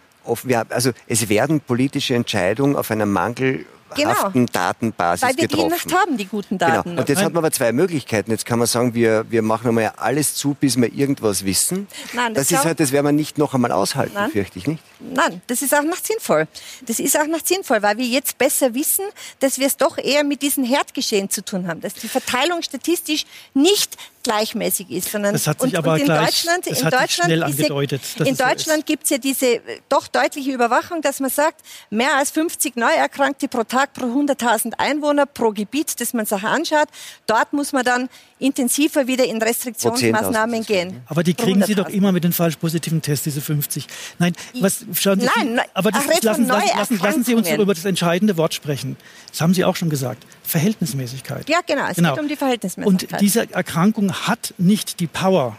[0.70, 3.66] also es werden politische Entscheidungen auf einer Mangel
[3.96, 4.32] genau.
[4.52, 5.70] Datenbasis Weil wir getroffen.
[5.70, 6.72] die nicht haben, die guten genau.
[6.72, 6.90] Daten.
[6.90, 7.02] Genau.
[7.02, 8.32] Und jetzt hat man aber zwei Möglichkeiten.
[8.32, 11.88] Jetzt kann man sagen, wir, wir machen einmal alles zu, bis wir irgendwas wissen.
[12.14, 14.32] Nein, das, das ist halt, das werden wir nicht noch einmal aushalten, Nein.
[14.32, 14.84] fürchte ich nicht.
[15.00, 16.48] Nein, das ist auch noch sinnvoll.
[16.86, 19.06] Das ist auch noch sinnvoll, weil wir jetzt besser wissen,
[19.40, 23.26] dass wir es doch eher mit diesem Herdgeschehen zu tun haben, dass die Verteilung statistisch
[23.54, 27.32] nicht gleichmäßig ist, sondern das hat sich und, aber und in gleich, Deutschland, in Deutschland,
[27.32, 31.30] diese, angedeutet, in Deutschland so gibt es ja diese äh, doch deutliche Überwachung, dass man
[31.30, 36.44] sagt, mehr als 50 Neuerkrankte pro Tag pro 100.000 Einwohner pro Gebiet, das man sich
[36.44, 36.88] anschaut.
[37.28, 38.10] Dort muss man dann
[38.42, 41.02] intensiver wieder in Restriktionsmaßnahmen gehen.
[41.06, 43.88] Aber die kriegen Sie doch immer mit den falsch positiven Tests, diese 50.
[44.20, 48.38] Nein, was, schauen Sie, Nein, aber das, lassen, lassen, lassen, Sie uns über das entscheidende
[48.38, 48.98] Wort sprechen.
[49.30, 50.26] Das haben Sie auch schon gesagt.
[50.44, 51.48] Verhältnismäßigkeit.
[51.50, 51.88] Ja, genau.
[51.88, 52.14] Es genau.
[52.14, 53.14] geht um die Verhältnismäßigkeit.
[53.14, 55.58] Und diese Erkrankung hat nicht die Power,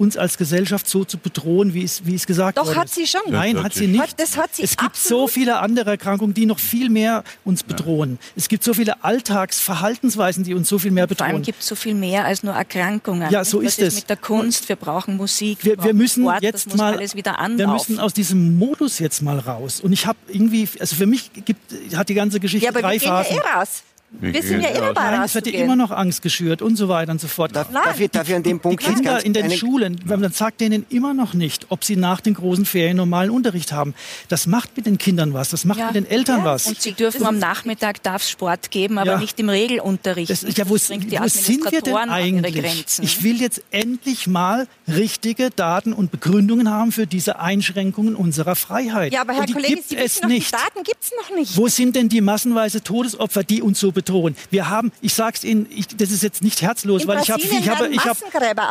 [0.00, 2.74] uns als Gesellschaft so zu bedrohen, wie es, wie es gesagt Doch, wurde.
[2.74, 3.20] Doch, hat sie schon.
[3.28, 4.18] Nein, hat sie nicht.
[4.18, 8.12] Das hat sie es gibt so viele andere Erkrankungen, die noch viel mehr uns bedrohen.
[8.12, 8.28] Ja.
[8.36, 11.28] Es gibt so viele Alltagsverhaltensweisen, die uns so viel mehr bedrohen.
[11.28, 13.30] Vor allem gibt es so viel mehr als nur Erkrankungen.
[13.30, 13.94] Ja, so ist es.
[13.94, 18.00] mit der Kunst, wir brauchen Musik, wir, wir, wir müssen Sport, jetzt mal, wir müssen
[18.00, 19.80] aus diesem Modus jetzt mal raus.
[19.80, 21.60] Und ich habe irgendwie, also für mich gibt,
[21.94, 23.36] hat die ganze Geschichte ja, aber drei wir Phasen.
[23.36, 23.82] Ja eh raus.
[24.12, 26.88] Wir sind ja immer bei Nein, es wird ja immer noch Angst geschürt und so
[26.88, 27.54] weiter und so fort.
[27.54, 30.60] Darf, darf, ich, darf ich an dem Punkt die Kinder in den Schulen, man sagt
[30.60, 33.94] denen immer noch nicht, ob sie nach den großen Ferien normalen Unterricht haben.
[34.28, 35.86] Das macht mit den Kindern was, das macht ja.
[35.86, 36.44] mit den Eltern ja.
[36.44, 36.66] was.
[36.66, 39.18] Und sie dürfen am Nachmittag darf Sport geben, aber ja.
[39.18, 40.30] nicht im Regelunterricht.
[40.30, 42.84] Das, ja, wo, wo sind wir denn eigentlich?
[43.02, 49.12] Ich will jetzt endlich mal richtige Daten und Begründungen haben für diese Einschränkungen unserer Freiheit.
[49.12, 50.48] Ja, aber Herr Kollege, gibt Sie es noch, nicht.
[50.48, 51.56] die Daten gibt es noch nicht.
[51.56, 54.36] Wo sind denn die massenweise Todesopfer, die uns so bedrohen?
[54.50, 57.30] Wir haben, ich sage es Ihnen, ich, das ist jetzt nicht herzlos, In weil ich
[57.30, 58.18] habe, ich habe, ich habe,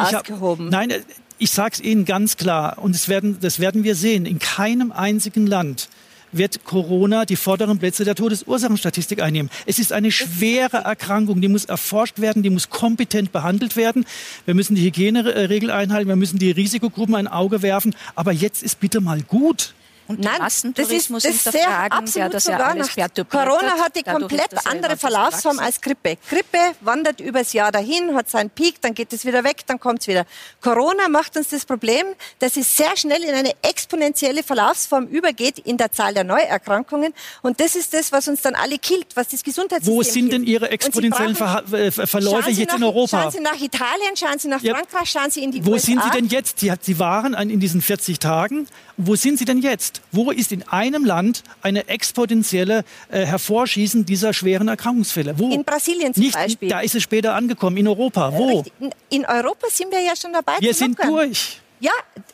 [0.07, 0.93] ich habe, nein,
[1.37, 4.25] ich sage es Ihnen ganz klar und das werden, das werden wir sehen.
[4.25, 5.89] In keinem einzigen Land
[6.31, 9.49] wird Corona die vorderen Plätze der Todesursachenstatistik einnehmen.
[9.65, 14.05] Es ist eine schwere Erkrankung, die muss erforscht werden, die muss kompetent behandelt werden.
[14.45, 17.95] Wir müssen die Hygieneregeln einhalten, wir müssen die Risikogruppen ein Auge werfen.
[18.15, 19.73] Aber jetzt ist bitte mal gut.
[20.09, 23.95] Und Nein, Massentourismus das ist, das sehr absolut ja, das sogar ja nach Corona hat
[23.95, 26.17] die komplett andere Verlaufsform als Grippe.
[26.27, 30.01] Grippe wandert übers Jahr dahin, hat seinen Peak, dann geht es wieder weg, dann kommt
[30.01, 30.25] es wieder.
[30.61, 32.07] Corona macht uns das Problem,
[32.39, 37.13] dass es sehr schnell in eine exponentielle Verlaufsform übergeht in der Zahl der Neuerkrankungen.
[37.43, 40.43] Und das ist das, was uns dann alle killt, was das Gesundheitssystem Wo sind denn
[40.43, 43.21] Ihre exponentiellen Ver äh, Verläufe jetzt nach, in Europa?
[43.21, 44.73] Schauen Sie nach Italien, schauen Sie nach ja.
[44.73, 45.85] Frankreich, schauen Sie in die Wo USA.
[45.85, 46.59] sind Sie denn jetzt?
[46.61, 48.65] Sie, Sie waren in diesen 40 Tagen.
[48.97, 49.98] Wo sind Sie denn jetzt?
[50.11, 55.37] Wo ist in einem Land eine exponentielle äh, Hervorschießen dieser schweren Erkrankungsfälle?
[55.37, 55.51] Wo?
[55.51, 56.69] In Brasilien zum Nicht, Beispiel.
[56.69, 57.77] Da ist es später angekommen.
[57.77, 58.33] In Europa.
[58.33, 58.63] Wo?
[59.09, 60.53] In Europa sind wir ja schon dabei.
[60.59, 61.11] Wir sind lockern.
[61.11, 61.59] durch.
[61.81, 61.91] Ja,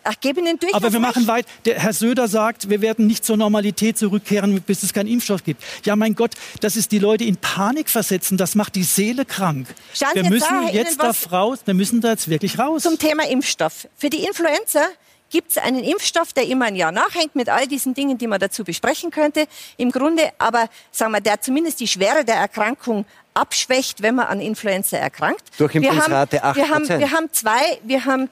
[0.10, 0.74] ich gebe Ihnen durch.
[0.74, 1.46] Aber wir machen weit.
[1.66, 5.62] Der Herr Söder sagt, wir werden nicht zur Normalität zurückkehren, bis es keinen Impfstoff gibt.
[5.86, 8.38] Ja, mein Gott, das ist die Leute in Panik versetzen.
[8.38, 9.68] Das macht die Seele krank.
[9.94, 11.60] Schauen wir müssen jetzt, jetzt da raus.
[11.66, 12.84] Wir müssen da jetzt wirklich raus.
[12.84, 13.88] Zum Thema Impfstoff.
[13.96, 14.82] Für die Influenza
[15.36, 18.40] gibt es einen Impfstoff, der immer ein Jahr nachhängt mit all diesen Dingen, die man
[18.40, 19.48] dazu besprechen könnte.
[19.76, 24.40] Im Grunde aber, sagen wir, der zumindest die Schwere der Erkrankung abschwächt, wenn man an
[24.40, 25.44] Influenza erkrankt.
[25.58, 28.30] Durchimpfungsrate 8 wir haben, wir haben zwei, wir haben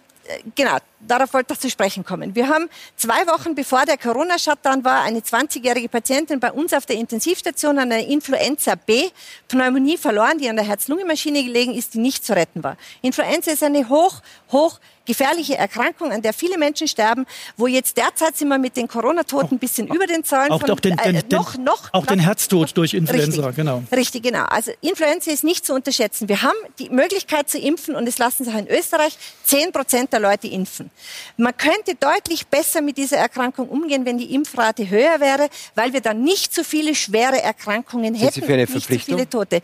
[0.55, 0.77] genau,
[1.07, 2.35] darauf wollte ich zu sprechen kommen.
[2.35, 6.97] Wir haben zwei Wochen bevor der Corona-Shutdown war, eine 20-jährige Patientin bei uns auf der
[6.97, 9.09] Intensivstation an einer Influenza B
[9.47, 12.77] Pneumonie verloren, die an der Herz-Lungen-Maschine gelegen ist, die nicht zu retten war.
[13.01, 17.25] Influenza ist eine hoch, hoch gefährliche Erkrankung, an der viele Menschen sterben,
[17.57, 20.75] wo jetzt derzeit sind wir mit den Corona-Toten ein bisschen über den Zahlen auch von
[20.77, 23.83] den, den, äh, noch, noch, auch noch, den Herztod durch Influenza, richtig, genau.
[23.91, 24.45] Richtig, genau.
[24.45, 26.29] Also Influenza ist nicht zu unterschätzen.
[26.29, 30.19] Wir haben die Möglichkeit zu impfen und es lassen sich in Österreich 10 Prozent der
[30.19, 30.89] Leute impfen.
[31.37, 36.01] Man könnte deutlich besser mit dieser Erkrankung umgehen, wenn die Impfrate höher wäre, weil wir
[36.01, 39.15] dann nicht so viele schwere Erkrankungen Sind hätten, Sie für eine nicht so Verpflichtung?
[39.17, 39.61] viele Tote.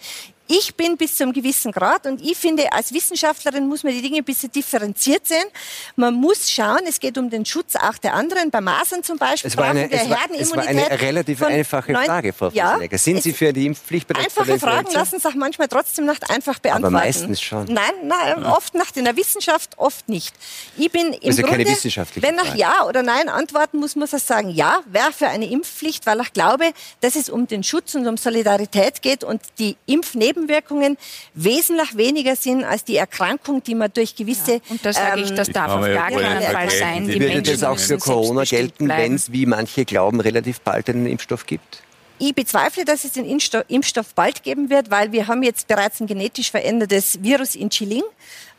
[0.52, 4.02] Ich bin bis zu einem gewissen Grad und ich finde, als Wissenschaftlerin muss man die
[4.02, 5.45] Dinge ein bisschen differenziert sehen.
[5.95, 8.50] Man muss schauen, es geht um den Schutz auch der anderen.
[8.50, 12.34] Bei Masern zum Beispiel es war eine, es war, es war eine relativ einfache Frage,
[12.34, 16.30] Frau ja, Sind Sie für die Impfpflicht der Einfache Fragen lassen sich manchmal trotzdem nicht
[16.32, 16.95] einfach beantworten.
[16.95, 17.66] Aber meistens schon.
[17.66, 20.34] Nein, nein oft nach in der Wissenschaft, oft nicht.
[20.78, 22.56] Ich bin im also Grunde, keine wissenschaftliche wenn nach.
[22.56, 26.34] Ja oder Nein antworten muss, muss ich sagen, ja, wäre für eine Impfpflicht, weil ich
[26.34, 26.72] glaube,
[27.02, 29.78] dass es um den Schutz und um Solidarität geht und die
[30.40, 30.98] Impfnebenwirkungen
[31.34, 34.54] wesentlich weniger sind als die Erkrankung, die man durch gewisse...
[34.54, 37.08] Ja, und da sage ich, das darf auf gar keinen Fall sein.
[37.08, 41.06] Die Würde das auch für Corona gelten, wenn es, wie manche glauben, relativ bald einen
[41.06, 41.84] Impfstoff gibt?
[42.22, 46.08] Ich bezweifle, dass es den Impfstoff bald geben wird, weil wir haben jetzt bereits ein
[46.08, 48.04] genetisch verändertes Virus in Chiling,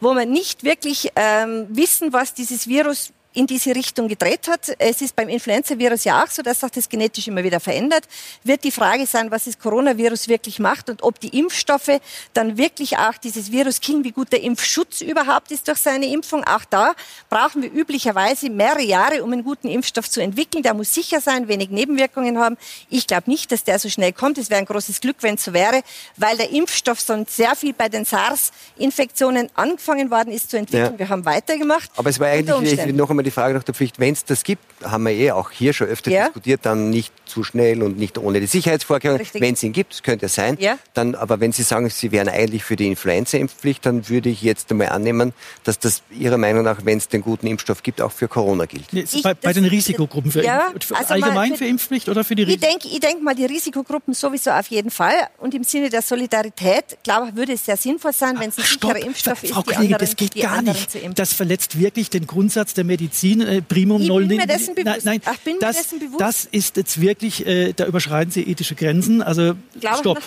[0.01, 4.75] wo wir nicht wirklich ähm, wissen, was dieses Virus in diese Richtung gedreht hat.
[4.79, 8.05] Es ist beim Influenza-Virus ja auch so, dass sich das genetisch immer wieder verändert.
[8.43, 12.01] Wird die Frage sein, was das Coronavirus wirklich macht und ob die Impfstoffe
[12.35, 16.45] dann wirklich auch dieses Virus killen, wie gut der Impfschutz überhaupt ist durch seine Impfung.
[16.45, 16.95] Auch da
[17.29, 20.63] brauchen wir üblicherweise mehrere Jahre, um einen guten Impfstoff zu entwickeln.
[20.63, 22.57] Der muss sicher sein, wenig Nebenwirkungen haben.
[22.89, 24.39] Ich glaube nicht, dass der so schnell kommt.
[24.39, 25.83] Es wäre ein großes Glück, wenn es so wäre,
[26.17, 30.93] weil der Impfstoff sonst sehr viel bei den SARS-Infektionen angefangen worden ist zu entwickeln.
[30.95, 30.99] Ja.
[30.99, 31.91] Wir haben weitergemacht.
[31.97, 33.99] Aber es war eigentlich noch einmal die Frage nach der Pflicht.
[33.99, 36.25] Wenn es das gibt, haben wir eh auch hier schon öfter ja.
[36.25, 39.27] diskutiert, dann nicht zu schnell und nicht ohne die Sicherheitsvorkehrungen.
[39.35, 40.57] Wenn es ihn gibt, könnte es sein.
[40.61, 40.79] Ja.
[40.95, 44.71] Dann, aber wenn Sie sagen, Sie wären eigentlich für die Influenza-Impfpflicht, dann würde ich jetzt
[44.71, 45.33] einmal annehmen,
[45.65, 48.93] dass das Ihrer Meinung nach, wenn es den guten Impfstoff gibt, auch für Corona gilt.
[48.93, 52.35] Ich, bei, bei, den Risikogruppen für, ja, für also allgemein für, für, Impfpflicht oder für
[52.35, 52.91] die Risikogruppen?
[52.93, 55.15] Ich denke denk mal, die Risikogruppen sowieso auf jeden Fall.
[55.39, 58.65] Und im Sinne der Solidarität, glaube ich, würde es sehr sinnvoll sein, wenn es ein
[58.65, 59.53] sicherer Impfstoff Frau ist.
[59.55, 60.99] Frau Kollege, das geht gar nicht.
[61.15, 63.10] Das verletzt wirklich den Grundsatz der Medizin.
[63.41, 65.05] Äh, primum ich non bin mir dessen bewusst.
[65.05, 66.21] Nein, nein, bin das, mir dessen bewusst.
[66.21, 69.23] das ist jetzt wirklich, äh, da überschreiten Sie ethische Grenzen.
[69.23, 70.19] Also Glaube stopp.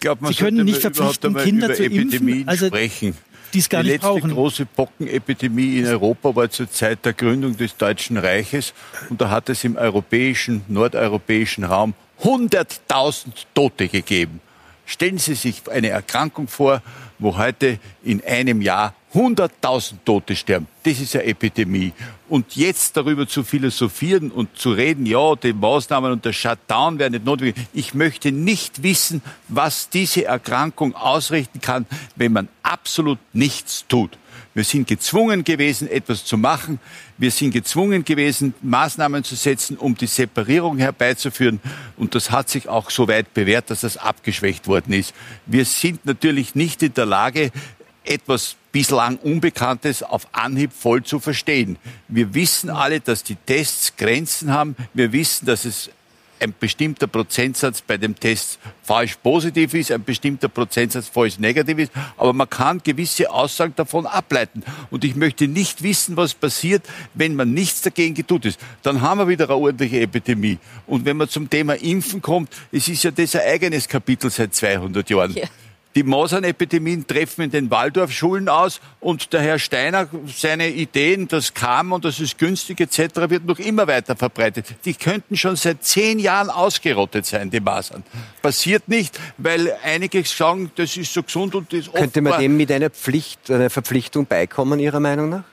[0.00, 2.44] Glaub, Sie können nicht verpflichten, Kinder zu impfen.
[2.46, 3.16] Also, sprechen.
[3.54, 4.30] Die, es gar die nicht letzte brauchen.
[4.32, 8.74] große Pockenepidemie in Europa war zur Zeit der Gründung des Deutschen Reiches
[9.08, 14.40] und da hat es im europäischen, nordeuropäischen Raum 100.000 Tote gegeben.
[14.84, 16.82] Stellen Sie sich eine Erkrankung vor,
[17.18, 20.68] wo heute in einem Jahr 100.000 Tote sterben.
[20.82, 21.92] Das ist eine Epidemie.
[22.28, 27.12] Und jetzt darüber zu philosophieren und zu reden, ja, die Maßnahmen und der Shutdown wären
[27.12, 27.56] nicht notwendig.
[27.72, 34.18] Ich möchte nicht wissen, was diese Erkrankung ausrichten kann, wenn man absolut nichts tut.
[34.56, 36.80] Wir sind gezwungen gewesen, etwas zu machen.
[37.18, 41.60] Wir sind gezwungen gewesen, Maßnahmen zu setzen, um die Separierung herbeizuführen.
[41.98, 45.14] Und das hat sich auch so weit bewährt, dass das abgeschwächt worden ist.
[45.44, 47.50] Wir sind natürlich nicht in der Lage,
[48.08, 51.78] etwas bislang Unbekanntes auf Anhieb voll zu verstehen.
[52.08, 54.76] Wir wissen alle, dass die Tests Grenzen haben.
[54.94, 55.90] Wir wissen, dass es
[56.40, 61.92] ein bestimmter Prozentsatz bei dem Test falsch positiv ist, ein bestimmter Prozentsatz falsch negativ ist,
[62.16, 64.62] aber man kann gewisse Aussagen davon ableiten.
[64.90, 66.84] Und ich möchte nicht wissen, was passiert,
[67.14, 68.60] wenn man nichts dagegen getut ist.
[68.82, 70.58] Dann haben wir wieder eine ordentliche Epidemie.
[70.86, 74.54] Und wenn man zum Thema Impfen kommt, es ist ja das ein eigenes Kapitel seit
[74.54, 75.32] 200 Jahren.
[75.32, 75.44] Ja.
[75.96, 81.92] Die Masernepidemien treffen in den Waldorfschulen aus und der Herr Steiner, seine Ideen, das kam
[81.92, 84.66] und das ist günstig etc., wird noch immer weiter verbreitet.
[84.84, 88.02] Die könnten schon seit zehn Jahren ausgerottet sein, die Masern.
[88.42, 92.70] Passiert nicht, weil einige sagen, das ist so gesund und das Könnte man dem mit
[92.70, 95.44] einer Pflicht, einer Verpflichtung beikommen, Ihrer Meinung nach?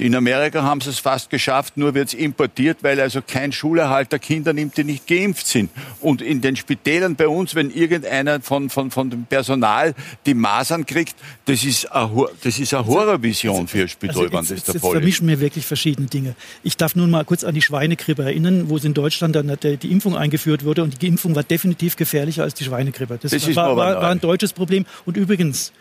[0.00, 4.18] In Amerika haben sie es fast geschafft, nur wird es importiert, weil also kein Schulerhalter
[4.18, 5.70] Kinder nimmt, die nicht geimpft sind.
[6.00, 9.94] Und in den Spitälern bei uns, wenn irgendeiner von, von, von dem Personal
[10.26, 14.32] die Masern kriegt, das ist eine, das ist eine also, Horrorvision für ein Spital, also,
[14.32, 14.98] wenn das der Fall ist.
[14.98, 16.34] vermischen wir wirklich verschiedene Dinge.
[16.62, 19.90] Ich darf nun mal kurz an die Schweinegrippe erinnern, wo es in Deutschland dann die
[19.90, 23.18] Impfung eingeführt wurde und die Impfung war definitiv gefährlicher als die Schweinegrippe.
[23.20, 24.86] Das, das war, war, war ein deutsches Problem.
[25.06, 25.72] Und übrigens,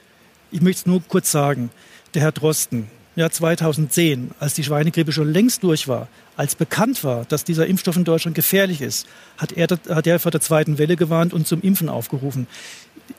[0.51, 1.69] ich möchte es nur kurz sagen,
[2.13, 2.87] der Herr Drosten,
[3.17, 7.97] Jahr 2010, als die Schweinegrippe schon längst durch war, als bekannt war, dass dieser Impfstoff
[7.97, 9.07] in Deutschland gefährlich ist,
[9.37, 12.47] hat er, hat er vor der zweiten Welle gewarnt und zum Impfen aufgerufen.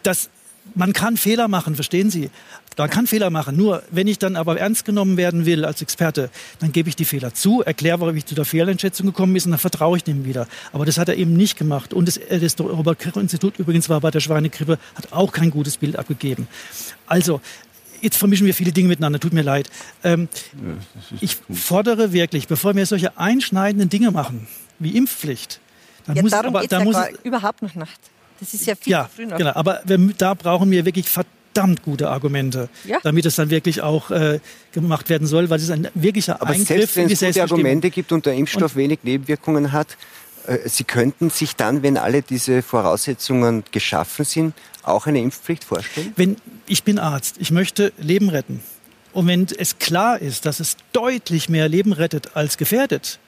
[0.02, 0.30] Das,
[0.74, 2.30] man kann Fehler machen, verstehen Sie?
[2.76, 3.56] Man kann Fehler machen.
[3.56, 6.30] Nur wenn ich dann aber ernst genommen werden will als Experte,
[6.60, 9.50] dann gebe ich die Fehler zu, erkläre, warum ich zu der Fehleinschätzung gekommen bin und
[9.50, 10.46] dann vertraue ich dem wieder.
[10.72, 11.92] Aber das hat er eben nicht gemacht.
[11.92, 16.46] Und das, das Robert-Koch-Institut übrigens war bei der Schweinegrippe, hat auch kein gutes Bild abgegeben.
[17.06, 17.40] Also,
[18.00, 19.70] jetzt vermischen wir viele Dinge miteinander, tut mir leid.
[20.04, 24.46] Ähm, ja, ich fordere wirklich, bevor wir solche einschneidenden Dinge machen,
[24.78, 25.60] wie Impfpflicht,
[26.06, 28.00] dann ja, muss darum aber, da muss überhaupt noch Nacht.
[28.40, 29.36] Das ist ja viel ja, zu früh noch.
[29.36, 32.98] Genau, aber wir, da brauchen wir wirklich verdammt gute Argumente, ja.
[33.02, 34.40] damit es dann wirklich auch äh,
[34.72, 38.12] gemacht werden soll, weil es ein wirklicher aber Eingriff selbst, wenn es gute Argumente gibt
[38.12, 39.96] und der Impfstoff und wenig Nebenwirkungen hat,
[40.46, 44.54] äh, Sie könnten sich dann, wenn alle diese Voraussetzungen geschaffen sind,
[44.88, 46.12] auch eine Impfpflicht vorstellen?
[46.16, 46.36] Wenn,
[46.66, 48.62] ich bin Arzt, ich möchte Leben retten.
[49.12, 53.18] Und wenn es klar ist, dass es deutlich mehr Leben rettet als gefährdet,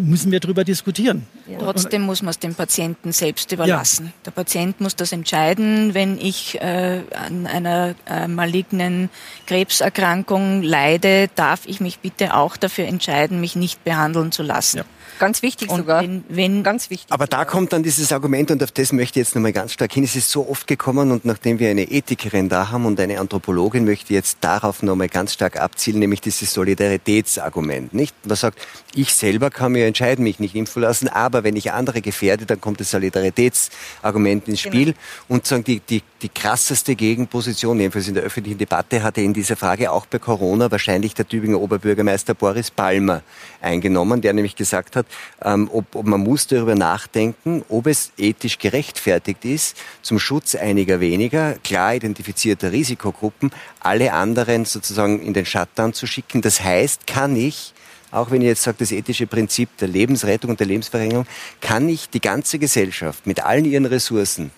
[0.00, 1.26] müssen wir darüber diskutieren.
[1.46, 1.58] Ja.
[1.58, 4.06] Trotzdem muss man es dem Patienten selbst überlassen.
[4.06, 4.12] Ja.
[4.26, 5.94] Der Patient muss das entscheiden.
[5.94, 9.10] Wenn ich äh, an einer äh, malignen
[9.46, 14.78] Krebserkrankung leide, darf ich mich bitte auch dafür entscheiden, mich nicht behandeln zu lassen.
[14.78, 14.84] Ja.
[15.18, 16.02] Ganz wichtig und sogar.
[16.02, 17.12] Wenn, wenn ganz wichtig.
[17.12, 19.92] Aber da kommt dann dieses Argument, und auf das möchte ich jetzt nochmal ganz stark
[19.92, 20.02] hin.
[20.02, 23.84] Es ist so oft gekommen, und nachdem wir eine Ethikerin da haben und eine Anthropologin,
[23.84, 27.92] möchte ich jetzt darauf nochmal ganz stark abzielen, nämlich dieses Solidaritätsargument.
[27.92, 28.14] Nicht?
[28.26, 28.60] Man sagt,
[28.94, 31.08] ich selber kann mir entscheiden, mich nicht impfen lassen.
[31.08, 34.72] Aber wenn ich andere gefährde, dann kommt das Solidaritätsargument ins genau.
[34.72, 34.86] Spiel.
[34.86, 34.98] Genau.
[35.28, 39.56] Und sagen, die, die, die krasseste Gegenposition, jedenfalls in der öffentlichen Debatte, hatte in dieser
[39.56, 43.22] Frage auch bei Corona wahrscheinlich der Tübinger Oberbürgermeister Boris Palmer
[43.60, 45.06] eingenommen, der nämlich gesagt hat,
[45.42, 51.00] ähm, ob, ob man muss darüber nachdenken, ob es ethisch gerechtfertigt ist, zum Schutz einiger
[51.00, 56.42] weniger klar identifizierter Risikogruppen alle anderen sozusagen in den Shutdown zu schicken.
[56.42, 57.74] Das heißt, kann ich
[58.10, 61.26] auch wenn ich jetzt sage, das ethische Prinzip der Lebensrettung und der Lebensverringerung,
[61.60, 64.50] kann ich die ganze Gesellschaft mit allen ihren Ressourcen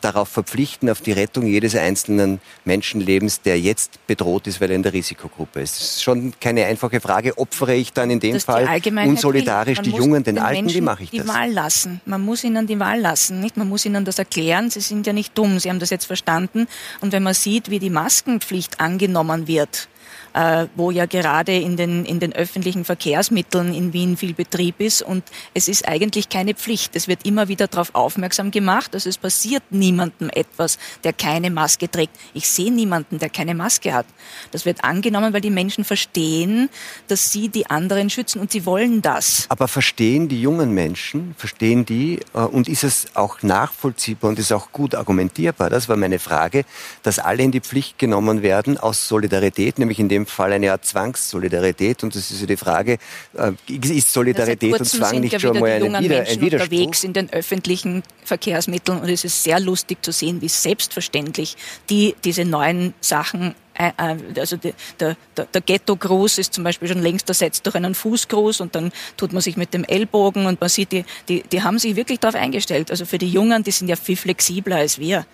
[0.00, 4.82] darauf verpflichten, auf die Rettung jedes einzelnen Menschenlebens, der jetzt bedroht ist, weil er in
[4.82, 5.80] der Risikogruppe ist.
[5.80, 7.36] Das ist schon keine einfache Frage.
[7.38, 8.68] Opfere ich dann in dem das Fall
[9.06, 10.64] unsolidarisch die Jungen, den, den Alten?
[10.64, 11.26] Menschen wie mache ich die das?
[11.26, 12.00] Die Wahl lassen.
[12.04, 13.40] Man muss ihnen die Wahl lassen.
[13.40, 13.56] Nicht?
[13.56, 14.70] Man muss ihnen das erklären.
[14.70, 15.58] Sie sind ja nicht dumm.
[15.58, 16.68] Sie haben das jetzt verstanden.
[17.00, 19.88] Und wenn man sieht, wie die Maskenpflicht angenommen wird,
[20.36, 25.00] äh, wo ja gerade in den, in den öffentlichen Verkehrsmitteln in Wien viel Betrieb ist.
[25.00, 25.24] Und
[25.54, 26.94] es ist eigentlich keine Pflicht.
[26.94, 28.90] Es wird immer wieder darauf aufmerksam gemacht.
[28.92, 32.12] Also es passiert niemandem etwas, der keine Maske trägt.
[32.34, 34.04] Ich sehe niemanden, der keine Maske hat.
[34.50, 36.68] Das wird angenommen, weil die Menschen verstehen,
[37.08, 39.46] dass sie die anderen schützen und sie wollen das.
[39.48, 44.52] Aber verstehen die jungen Menschen, verstehen die, äh, und ist es auch nachvollziehbar und ist
[44.52, 46.66] auch gut argumentierbar, das war meine Frage,
[47.02, 50.84] dass alle in die Pflicht genommen werden aus Solidarität, nämlich in dem Fall eine Art
[50.84, 52.02] Zwangssolidarität.
[52.02, 52.98] Und das ist ja die Frage,
[53.34, 56.50] äh, ist Solidarität und Zwang nicht schon mal ein, Wider ein Widerspruch?
[56.50, 61.56] unterwegs in den öffentlichen Verkehrsmitteln und es ist sehr lustig zu sehen, wie selbstverständlich
[61.88, 67.02] die diese neuen Sachen äh, äh, also der, der, der Ghetto-Gruß ist zum Beispiel schon
[67.02, 70.70] längst ersetzt durch einen Fußgruß und dann tut man sich mit dem Ellbogen und man
[70.70, 72.90] sieht, die, die, die haben sich wirklich darauf eingestellt.
[72.90, 75.26] Also für die Jungen, die sind ja viel flexibler als wir.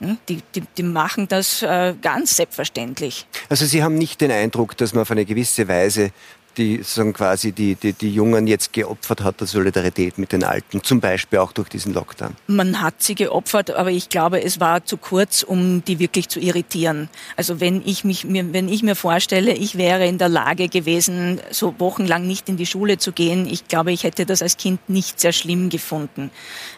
[0.00, 0.18] Hm?
[0.28, 3.26] Die, die, die machen das äh, ganz selbstverständlich.
[3.48, 6.12] Also Sie haben nicht den Eindruck, dass man auf eine gewisse Weise
[6.58, 10.82] die sagen quasi die, die, die Jungen jetzt geopfert hat, der Solidarität mit den Alten,
[10.82, 12.34] zum Beispiel auch durch diesen Lockdown?
[12.48, 16.40] Man hat sie geopfert, aber ich glaube, es war zu kurz, um die wirklich zu
[16.40, 17.08] irritieren.
[17.36, 21.40] Also wenn ich mich mir, wenn ich mir vorstelle, ich wäre in der Lage gewesen,
[21.50, 24.88] so wochenlang nicht in die Schule zu gehen, ich glaube, ich hätte das als Kind
[24.88, 26.30] nicht sehr schlimm gefunden.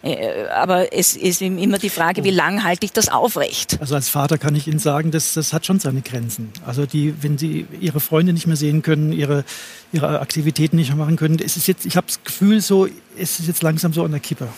[0.03, 3.78] Äh, aber es ist immer die Frage, wie lange halte ich das aufrecht?
[3.81, 6.53] Also als Vater kann ich Ihnen sagen, das, das hat schon seine Grenzen.
[6.66, 9.45] Also die, wenn Sie Ihre Freunde nicht mehr sehen können, Ihre
[9.93, 11.39] ihre Aktivitäten nicht mehr machen können.
[11.45, 14.21] Es ist jetzt, ich habe das Gefühl, so, es ist jetzt langsam so an der
[14.21, 14.49] Kippe.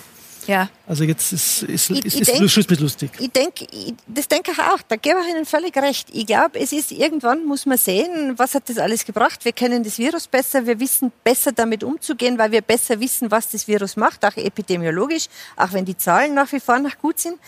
[0.46, 0.68] Ja.
[0.86, 3.10] Also jetzt ist, ist, ich, ist, ich ist denk, Schluss mit lustig.
[3.18, 3.66] Ich denke,
[4.06, 4.78] das denke ich auch.
[4.88, 6.08] Da gebe ich Ihnen völlig recht.
[6.12, 9.44] Ich glaube, es ist irgendwann muss man sehen, was hat das alles gebracht.
[9.44, 13.50] Wir kennen das Virus besser, wir wissen besser damit umzugehen, weil wir besser wissen, was
[13.50, 17.38] das Virus macht, auch epidemiologisch, auch wenn die Zahlen nach wie vor noch gut sind.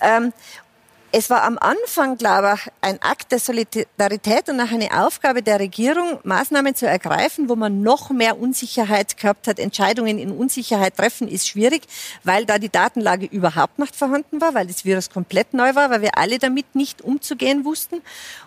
[0.00, 0.32] Ähm,
[1.14, 5.60] es war am Anfang, glaube ich, ein Akt der Solidarität und auch eine Aufgabe der
[5.60, 9.58] Regierung, Maßnahmen zu ergreifen, wo man noch mehr Unsicherheit gehabt hat.
[9.58, 11.82] Entscheidungen in Unsicherheit treffen ist schwierig,
[12.24, 16.00] weil da die Datenlage überhaupt nicht vorhanden war, weil das Virus komplett neu war, weil
[16.00, 18.00] wir alle damit nicht umzugehen wussten.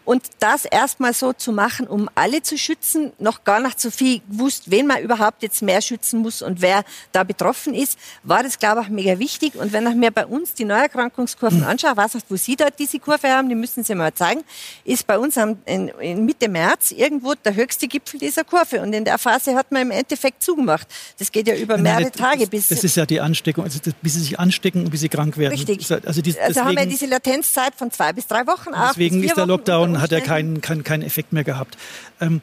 [0.04, 4.22] Und das erstmal so zu machen, um alle zu schützen, noch gar nicht so viel
[4.28, 8.58] gewusst, wen man überhaupt jetzt mehr schützen muss und wer da betroffen ist, war das,
[8.58, 9.56] glaube ich, mega wichtig.
[9.56, 12.80] Und wenn ich mir bei uns die Neuerkrankungskurven anschaue, weiß nicht, wo Sie die dort
[12.80, 14.44] diese Kurve haben, die müssen Sie mal zeigen,
[14.84, 18.82] ist bei uns am, in, in Mitte März irgendwo der höchste Gipfel dieser Kurve.
[18.82, 20.88] Und in der Phase hat man im Endeffekt zugemacht.
[21.20, 22.48] Das geht ja über mehrere Nein, das, Tage.
[22.48, 25.10] Bis das ist ja die Ansteckung, also das, bis sie sich anstecken und bis sie
[25.10, 25.54] krank werden.
[25.54, 25.92] Richtig.
[26.06, 28.70] Also, die, also haben wir diese Latenzzeit von zwei bis drei Wochen.
[28.90, 31.78] Deswegen ist der Lockdown, hat er keinen kein, kein Effekt mehr gehabt.
[32.22, 32.42] Ähm,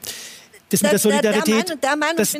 [0.69, 2.35] das mit der Solidarität, der, der Meinung, das,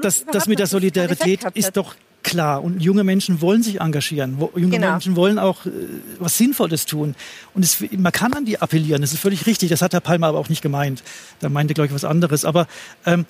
[0.00, 1.94] das, das mit der Solidarität ist doch
[2.26, 2.62] klar.
[2.62, 4.36] Und junge Menschen wollen sich engagieren.
[4.54, 4.90] Junge genau.
[4.90, 5.70] Menschen wollen auch äh,
[6.18, 7.14] was Sinnvolles tun.
[7.54, 9.00] Und es, man kann an die appellieren.
[9.00, 9.70] Das ist völlig richtig.
[9.70, 11.02] Das hat Herr Palmer aber auch nicht gemeint.
[11.40, 12.44] Da meinte, glaube ich, was anderes.
[12.44, 12.66] Aber
[13.06, 13.24] ähm,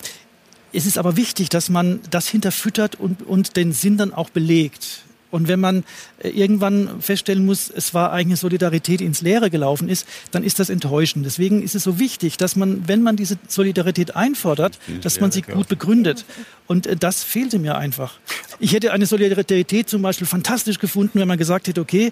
[0.73, 5.03] es ist aber wichtig, dass man das hinterfüttert und, und den Sinn dann auch belegt.
[5.29, 5.83] Und wenn man
[6.19, 10.69] äh, irgendwann feststellen muss, es war eigene Solidarität ins Leere gelaufen ist, dann ist das
[10.69, 11.25] enttäuschend.
[11.25, 15.41] Deswegen ist es so wichtig, dass man, wenn man diese Solidarität einfordert, dass man sie
[15.41, 16.25] gut begründet.
[16.65, 18.19] Und äh, das fehlte mir einfach.
[18.59, 22.11] Ich hätte eine Solidarität zum Beispiel fantastisch gefunden, wenn man gesagt hätte, okay,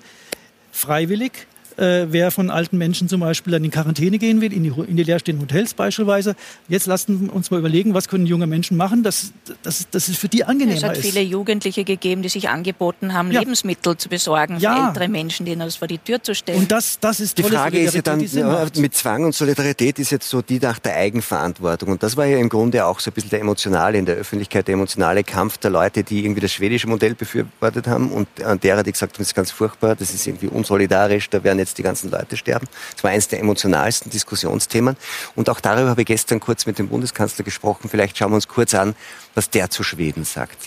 [0.72, 1.47] freiwillig,
[1.78, 4.96] äh, wer von alten Menschen zum Beispiel dann in Quarantäne gehen will, in die, in
[4.96, 6.36] die leerstehenden Hotels beispielsweise.
[6.68, 10.18] Jetzt lassen wir uns mal überlegen, was können junge Menschen machen, dass, dass, dass es
[10.18, 10.84] für die angenehmer ist.
[10.84, 11.06] Es hat ist.
[11.06, 13.40] viele Jugendliche gegeben, die sich angeboten haben, ja.
[13.40, 14.74] Lebensmittel zu besorgen ja.
[14.74, 16.60] für ältere Menschen, denen das vor die Tür zu stellen.
[16.60, 20.12] Und das, das ist Die Frage ist ja dann, ja, mit Zwang und Solidarität ist
[20.12, 21.90] jetzt so die nach der Eigenverantwortung.
[21.90, 24.68] Und das war ja im Grunde auch so ein bisschen der emotionale in der Öffentlichkeit,
[24.68, 28.28] der emotionale Kampf der Leute, die irgendwie das schwedische Modell befürwortet haben und
[28.64, 31.78] derer, die gesagt haben, das ist ganz furchtbar, das ist irgendwie unsolidarisch, da werden jetzt
[31.78, 32.68] die ganzen Leute sterben.
[32.93, 34.95] Das war eines der emotionalsten Diskussionsthemen.
[35.36, 37.89] Und auch darüber habe ich gestern kurz mit dem Bundeskanzler gesprochen.
[37.89, 38.95] Vielleicht schauen wir uns kurz an,
[39.34, 40.57] was der zu Schweden sagt.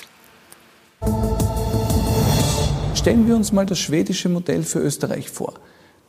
[2.94, 5.55] Stellen wir uns mal das schwedische Modell für Österreich vor.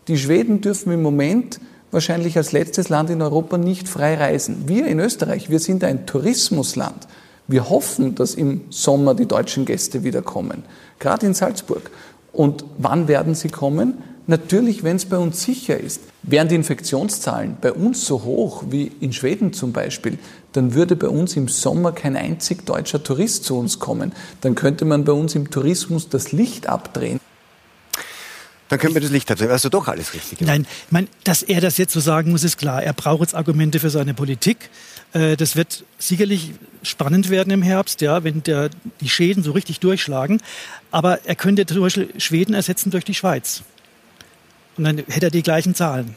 [0.08, 1.60] Die Schweden dürfen im Moment
[1.92, 4.64] wahrscheinlich als letztes Land in Europa nicht frei reisen.
[4.68, 7.08] Wir in Österreich, wir sind ein Tourismusland.
[7.48, 10.64] Wir hoffen, dass im Sommer die deutschen Gäste wiederkommen,
[11.00, 11.90] gerade in Salzburg.
[12.32, 14.04] Und wann werden sie kommen?
[14.30, 16.02] Natürlich, wenn es bei uns sicher ist.
[16.22, 20.20] Wären die Infektionszahlen bei uns so hoch wie in Schweden zum Beispiel,
[20.52, 24.12] dann würde bei uns im Sommer kein einzig deutscher Tourist zu uns kommen.
[24.42, 27.20] Dann könnte man bei uns im Tourismus das Licht abdrehen.
[28.68, 29.50] Dann können wir das Licht abdrehen.
[29.50, 30.38] Also doch alles richtig.
[30.38, 30.58] Gemacht.
[30.58, 32.84] Nein, ich meine, dass er das jetzt so sagen muss, ist klar.
[32.84, 34.70] Er braucht jetzt Argumente für seine Politik.
[35.12, 36.52] Äh, das wird sicherlich
[36.84, 38.70] spannend werden im Herbst, ja, wenn der,
[39.02, 40.40] die Schäden so richtig durchschlagen.
[40.92, 43.64] Aber er könnte zum Beispiel Schweden ersetzen durch die Schweiz.
[44.80, 46.16] Und dann hätte er die gleichen Zahlen.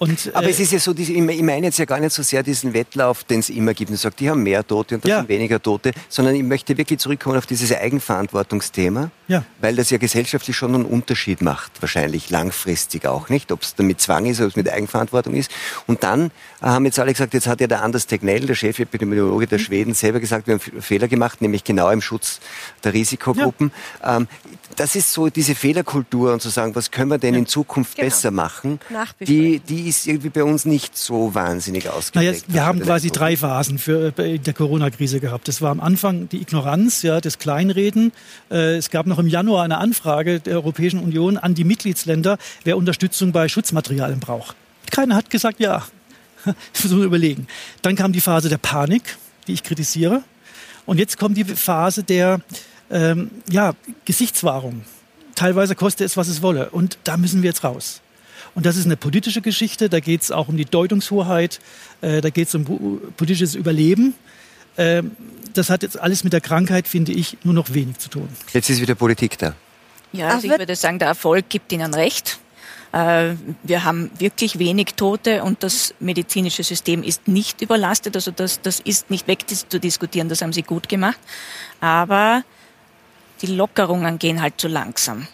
[0.00, 2.42] Und, Aber äh, es ist ja so, ich meine jetzt ja gar nicht so sehr
[2.42, 3.90] diesen Wettlauf, den es immer gibt.
[3.90, 5.18] Und sagt, die haben mehr Tote und das ja.
[5.18, 9.44] sind weniger Tote, sondern ich möchte wirklich zurückkommen auf dieses Eigenverantwortungsthema, ja.
[9.60, 14.00] weil das ja gesellschaftlich schon einen Unterschied macht, wahrscheinlich langfristig auch nicht, ob es damit
[14.00, 15.50] Zwang ist, ob es mit Eigenverantwortung ist.
[15.86, 16.30] Und dann
[16.62, 19.62] äh, haben jetzt alle gesagt, jetzt hat ja der Anders Tegnell, der Chefepidemiologe der mhm.
[19.62, 22.40] Schweden, selber gesagt, wir haben Fehler gemacht, nämlich genau im Schutz
[22.84, 23.70] der Risikogruppen.
[24.02, 24.16] Ja.
[24.16, 24.28] Ähm,
[24.76, 28.06] das ist so diese Fehlerkultur und zu sagen, was können wir denn in Zukunft genau.
[28.06, 28.80] besser machen,
[29.20, 32.48] die, die ist irgendwie bei uns nicht so wahnsinnig ausgeprägt.
[32.48, 35.48] Naja, wir haben quasi drei Phasen für, äh, in der Corona-Krise gehabt.
[35.48, 38.12] Das war am Anfang die Ignoranz, ja, das Kleinreden.
[38.50, 42.76] Äh, es gab noch im Januar eine Anfrage der Europäischen Union an die Mitgliedsländer, wer
[42.76, 44.56] Unterstützung bei Schutzmaterialien braucht.
[44.90, 45.84] Keiner hat gesagt, ja.
[46.44, 47.46] Muss man überlegen.
[47.82, 50.22] Dann kam die Phase der Panik, die ich kritisiere.
[50.86, 52.40] Und jetzt kommt die Phase der
[52.90, 53.74] ähm, ja,
[54.04, 54.84] Gesichtswahrung.
[55.34, 56.70] Teilweise koste es, was es wolle.
[56.70, 58.00] Und da müssen wir jetzt raus.
[58.54, 61.60] Und das ist eine politische Geschichte, da geht es auch um die Deutungshoheit,
[62.00, 64.14] äh, da geht es um politisches Überleben.
[64.76, 65.02] Äh,
[65.54, 68.28] das hat jetzt alles mit der Krankheit, finde ich, nur noch wenig zu tun.
[68.52, 69.54] Jetzt ist wieder Politik da.
[70.12, 72.38] Ja, also ich würde sagen, der Erfolg gibt Ihnen recht.
[72.92, 78.16] Äh, wir haben wirklich wenig Tote und das medizinische System ist nicht überlastet.
[78.16, 81.18] Also das, das ist nicht wegzudiskutieren, das haben Sie gut gemacht.
[81.80, 82.42] Aber
[83.42, 85.26] die Lockerungen gehen halt zu langsam.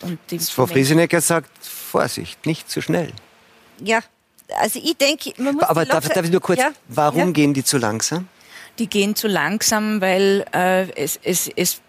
[0.00, 0.18] Und
[0.48, 1.50] Frau Friesenecker sagt,
[1.96, 3.10] Vorsicht, nicht zu schnell.
[3.82, 4.00] Ja,
[4.60, 5.64] also ich denke, man muss.
[5.64, 6.70] Aber darf, darf, ich nur kurz, ja?
[6.88, 7.30] warum ja?
[7.30, 8.28] gehen die zu langsam?
[8.78, 11.80] Die gehen zu langsam, weil äh, es, es, es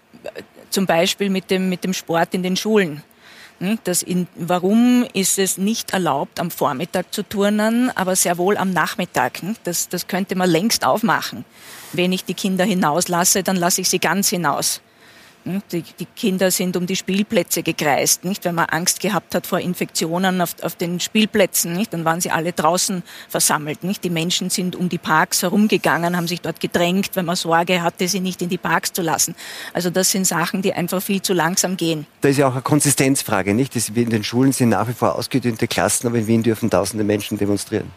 [0.69, 3.03] zum Beispiel mit dem, mit dem Sport in den Schulen.
[3.59, 8.55] Hm, das in, warum ist es nicht erlaubt, am Vormittag zu turnen, aber sehr wohl
[8.55, 9.41] am Nachmittag?
[9.41, 9.57] Hm?
[9.65, 11.43] Das, das könnte man längst aufmachen.
[11.91, 14.79] Wenn ich die Kinder hinauslasse, dann lasse ich sie ganz hinaus.
[15.71, 18.45] Die, die, Kinder sind um die Spielplätze gekreist, nicht?
[18.45, 21.93] Wenn man Angst gehabt hat vor Infektionen auf, auf den Spielplätzen, nicht?
[21.93, 24.03] Dann waren sie alle draußen versammelt, nicht?
[24.03, 28.07] Die Menschen sind um die Parks herumgegangen, haben sich dort gedrängt, wenn man Sorge hatte,
[28.07, 29.35] sie nicht in die Parks zu lassen.
[29.73, 32.05] Also das sind Sachen, die einfach viel zu langsam gehen.
[32.21, 33.75] Da ist ja auch eine Konsistenzfrage, nicht?
[33.95, 37.37] In den Schulen sind nach wie vor ausgedünnte Klassen, aber in Wien dürfen tausende Menschen
[37.37, 37.91] demonstrieren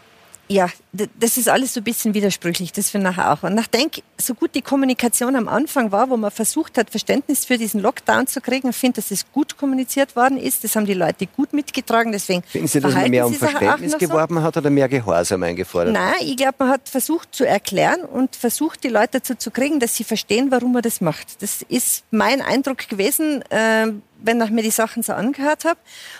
[0.51, 3.43] ja, das ist alles so ein bisschen widersprüchlich, das finde ich auch.
[3.43, 7.45] Und ich denke, so gut die Kommunikation am Anfang war, wo man versucht hat, Verständnis
[7.45, 10.63] für diesen Lockdown zu kriegen, ich finde, dass es gut kommuniziert worden ist.
[10.63, 12.11] Das haben die Leute gut mitgetragen.
[12.11, 14.41] Deswegen Finden Sie, dass man mehr um Verständnis geworben so?
[14.41, 15.93] hat oder mehr Gehorsam eingefordert?
[15.93, 19.79] Nein, ich glaube, man hat versucht zu erklären und versucht, die Leute dazu zu kriegen,
[19.79, 21.41] dass sie verstehen, warum man das macht.
[21.41, 23.87] Das ist mein Eindruck gewesen, äh,
[24.23, 25.79] wenn ich mir die Sachen so angehört habe.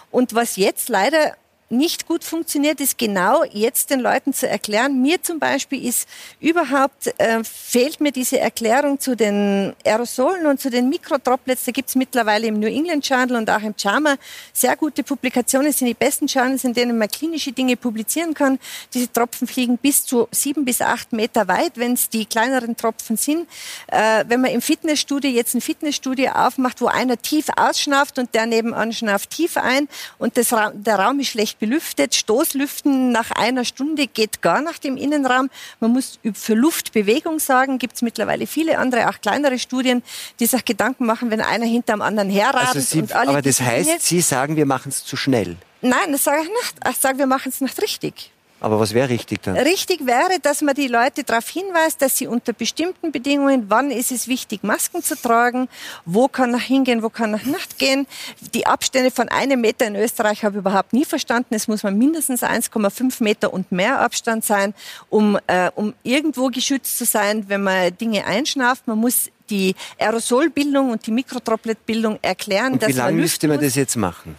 [0.09, 1.35] Und was jetzt leider
[1.71, 5.01] nicht gut funktioniert, ist genau jetzt den Leuten zu erklären.
[5.01, 6.07] Mir zum Beispiel ist
[6.39, 11.65] überhaupt, äh, fehlt mir diese Erklärung zu den Aerosolen und zu den Mikrotroplets.
[11.65, 14.17] Da gibt es mittlerweile im New England Journal und auch im JAMA
[14.53, 15.67] sehr gute Publikationen.
[15.67, 18.59] Das sind die besten Journals, in denen man klinische Dinge publizieren kann.
[18.93, 23.15] Diese Tropfen fliegen bis zu sieben bis acht Meter weit, wenn es die kleineren Tropfen
[23.15, 23.47] sind.
[23.87, 28.45] Äh, wenn man im Fitnessstudio jetzt ein Fitnessstudio aufmacht, wo einer tief ausschnauft und der
[28.45, 32.15] nebenan schnauft tief ein und das Ra der Raum ist schlecht belüftet.
[32.15, 35.49] Stoßlüften nach einer Stunde geht gar nach dem Innenraum.
[35.79, 40.03] Man muss für Luftbewegung sagen, gibt es mittlerweile viele andere, auch kleinere Studien,
[40.39, 42.75] die sich Gedanken machen, wenn einer hinter dem anderen herradelt.
[42.75, 45.55] Also und alle aber das heißt, Sie sagen, wir machen es zu schnell.
[45.81, 46.75] Nein, das sage ich nicht.
[46.89, 48.31] Ich sage, wir machen es nicht richtig.
[48.61, 49.57] Aber was wäre richtig dann?
[49.57, 54.11] Richtig wäre, dass man die Leute darauf hinweist, dass sie unter bestimmten Bedingungen, wann ist
[54.11, 55.67] es wichtig, Masken zu tragen,
[56.05, 58.05] wo kann er hingehen, wo kann er nicht gehen.
[58.53, 61.55] Die Abstände von einem Meter in Österreich habe ich überhaupt nie verstanden.
[61.55, 64.75] Es muss man mindestens 1,5 Meter und mehr Abstand sein,
[65.09, 68.85] um, äh, um irgendwo geschützt zu sein, wenn man Dinge einschnauft.
[68.85, 72.73] Man muss die Aerosolbildung und die Mikrotropletbildung erklären.
[72.73, 74.35] Und wie lange müsste man das jetzt machen?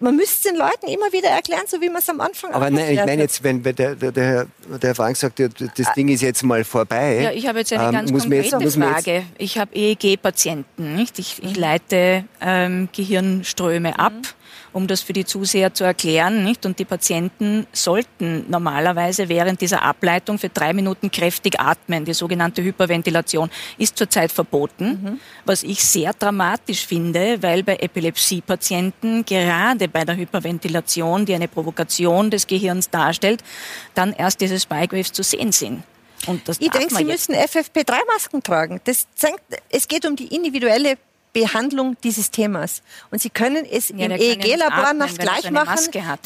[0.00, 2.94] Man müsste den Leuten immer wieder erklären, so wie man es am Anfang Aber nein,
[2.94, 4.46] ich meine jetzt, wenn der, der, der, der
[4.80, 7.20] Herr Frank sagt, das Ding ist jetzt mal vorbei.
[7.22, 9.22] Ja, ich habe jetzt eine ähm, ganz konkrete jetzt, Frage.
[9.38, 11.18] Ich habe EEG-Patienten, nicht?
[11.18, 14.12] Ich, ich leite ähm, Gehirnströme ab.
[14.12, 14.44] Mhm
[14.74, 16.44] um das für die Zuseher zu erklären.
[16.44, 16.66] Nicht?
[16.66, 22.04] Und die Patienten sollten normalerweise während dieser Ableitung für drei Minuten kräftig atmen.
[22.04, 25.20] Die sogenannte Hyperventilation ist zurzeit verboten, mhm.
[25.44, 32.30] was ich sehr dramatisch finde, weil bei Epilepsiepatienten gerade bei der Hyperventilation, die eine Provokation
[32.30, 33.44] des Gehirns darstellt,
[33.94, 35.84] dann erst diese Spike Waves zu sehen sind.
[36.58, 38.80] ich denke, Sie müssen FFP3-Masken tragen.
[38.84, 40.96] Das zeigt, es geht um die individuelle
[41.34, 42.80] Behandlung dieses Themas.
[43.10, 45.78] Und Sie können es ja, im EEG-Labor noch gleich machen,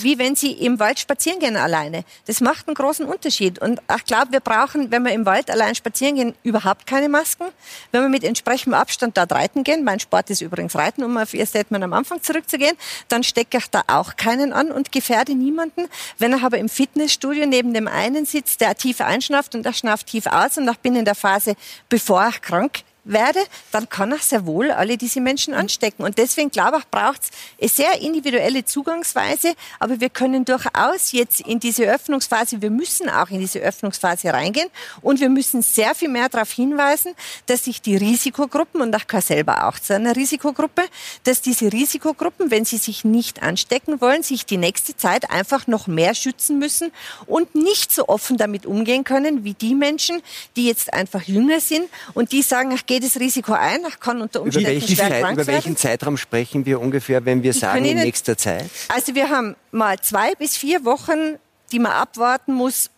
[0.03, 2.05] wie wenn Sie im Wald spazieren gehen alleine.
[2.27, 3.59] Das macht einen großen Unterschied.
[3.59, 7.47] Und ich glaube, wir brauchen, wenn wir im Wald allein spazieren gehen, überhaupt keine Masken.
[7.91, 11.33] Wenn wir mit entsprechendem Abstand dort reiten gehen, mein Sport ist übrigens Reiten, um auf
[11.33, 12.77] Ihr Statement am Anfang zurückzugehen,
[13.09, 15.89] dann stecke ich da auch keinen an und gefährde niemanden.
[16.19, 20.09] Wenn er aber im Fitnessstudio neben dem einen sitzt, der tief einschnauft und der schnauft
[20.09, 21.55] tief aus und ich bin in der Phase,
[21.89, 23.41] bevor ich krank werde,
[23.73, 26.05] dann kann er sehr wohl alle diese Menschen anstecken.
[26.05, 27.31] Und deswegen glaube ich, braucht es
[27.61, 29.55] eine sehr individuelle Zugangsweise.
[29.79, 34.69] Aber wir können durchaus jetzt in diese Öffnungsphase, wir müssen auch in diese Öffnungsphase reingehen.
[35.03, 37.15] Und wir müssen sehr viel mehr darauf hinweisen,
[37.47, 40.83] dass sich die Risikogruppen, und ich gehöre selber auch zu einer Risikogruppe,
[41.25, 45.87] dass diese Risikogruppen, wenn sie sich nicht anstecken wollen, sich die nächste Zeit einfach noch
[45.87, 46.93] mehr schützen müssen
[47.27, 50.23] und nicht so offen damit umgehen können wie die Menschen,
[50.57, 54.43] die jetzt einfach jünger sind und die sagen, ich gehe jedes Risiko ein, kann unter
[54.43, 58.71] Umständen über Zeit, über welchen Zeitraum sprechen wir ungefähr, wenn wir sagen in nächster Zeit?
[58.89, 61.39] Also wir haben mal zwei bis vier Wochen,
[61.73, 62.91] die man abwarten muss,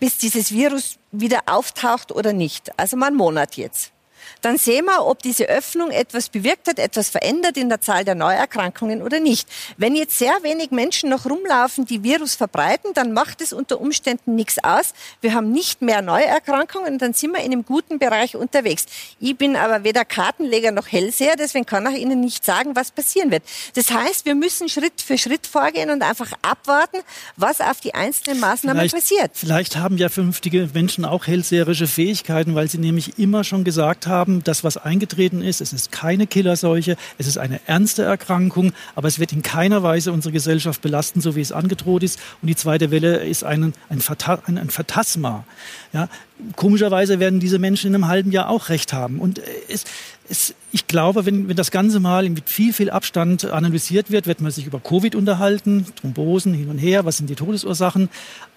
[0.00, 2.76] bis dieses Virus wieder auftaucht oder nicht.
[2.78, 3.92] Also mal einen Monat jetzt
[4.40, 8.14] dann sehen wir, ob diese Öffnung etwas bewirkt hat, etwas verändert in der Zahl der
[8.14, 9.48] Neuerkrankungen oder nicht.
[9.76, 14.34] Wenn jetzt sehr wenig Menschen noch rumlaufen, die Virus verbreiten, dann macht es unter Umständen
[14.34, 14.94] nichts aus.
[15.20, 18.86] Wir haben nicht mehr Neuerkrankungen, dann sind wir in einem guten Bereich unterwegs.
[19.20, 23.30] Ich bin aber weder Kartenleger noch Hellseher, deswegen kann ich Ihnen nicht sagen, was passieren
[23.30, 23.42] wird.
[23.74, 26.98] Das heißt, wir müssen Schritt für Schritt vorgehen und einfach abwarten,
[27.36, 29.30] was auf die einzelnen Maßnahmen vielleicht, passiert.
[29.34, 34.21] Vielleicht haben ja vernünftige Menschen auch hellseherische Fähigkeiten, weil sie nämlich immer schon gesagt haben,
[34.22, 39.08] haben, das, was eingetreten ist, es ist keine Killerseuche, es ist eine ernste Erkrankung, aber
[39.08, 42.20] es wird in keiner Weise unsere Gesellschaft belasten, so wie es angedroht ist.
[42.40, 44.02] Und die zweite Welle ist ein, ein,
[44.46, 45.44] ein, ein Phantasma.
[45.92, 46.08] Ja,
[46.56, 49.18] komischerweise werden diese Menschen in einem halben Jahr auch recht haben.
[49.18, 49.84] Und es,
[50.32, 54.40] es, ich glaube, wenn, wenn das Ganze mal mit viel, viel Abstand analysiert wird, wird
[54.40, 58.08] man sich über Covid unterhalten, Thrombosen hin und her, was sind die Todesursachen.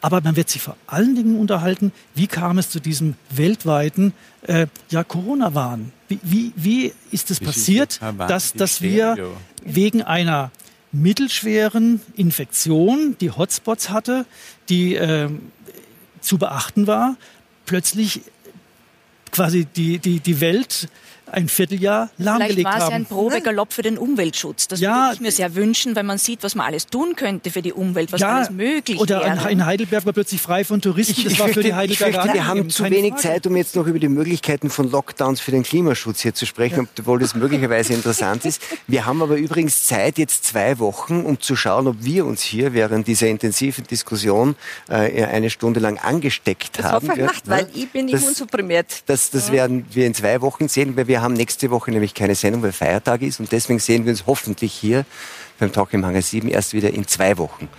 [0.01, 4.13] Aber man wird sich vor allen Dingen unterhalten, wie kam es zu diesem weltweiten
[4.43, 5.91] äh, ja, Corona-Wahn?
[6.07, 9.17] Wie, wie, wie ist es passiert, dass, dass wir
[9.63, 10.51] wegen einer
[10.93, 14.25] mittelschweren Infektion, die Hotspots hatte,
[14.69, 15.29] die äh,
[16.21, 17.17] zu beachten war,
[17.65, 18.21] plötzlich
[19.31, 20.87] quasi die, die, die Welt
[21.35, 22.55] ein Vierteljahr lahmgelegt haben.
[22.55, 24.67] Vielleicht war es ja ein Probegalopp für den Umweltschutz.
[24.67, 27.51] Das ja, würde ich mir sehr wünschen, weil man sieht, was man alles tun könnte
[27.51, 29.39] für die Umwelt, was ja, alles möglich oder wäre.
[29.39, 31.23] Oder in Heidelberg war plötzlich frei von Touristen.
[31.23, 33.21] das war für die Heidelberger fürchte, Wir haben zu wenig Frage.
[33.21, 36.83] Zeit, um jetzt noch über die Möglichkeiten von Lockdowns für den Klimaschutz hier zu sprechen,
[36.83, 36.89] ja.
[36.99, 38.61] obwohl das möglicherweise interessant ist.
[38.87, 42.73] Wir haben aber übrigens Zeit, jetzt zwei Wochen, um zu schauen, ob wir uns hier
[42.73, 44.55] während dieser intensiven Diskussion
[44.89, 47.07] äh, eine Stunde lang angesteckt das haben.
[47.07, 49.03] Das hoffe ich weil ich bin nicht unsupprimiert.
[49.07, 49.53] Das, das ja.
[49.53, 52.71] werden wir in zwei Wochen sehen, weil wir haben nächste Woche nämlich keine Sendung, weil
[52.71, 53.39] Feiertag ist.
[53.39, 55.05] Und deswegen sehen wir uns hoffentlich hier
[55.59, 57.69] beim Talk im Hangar 7 erst wieder in zwei Wochen.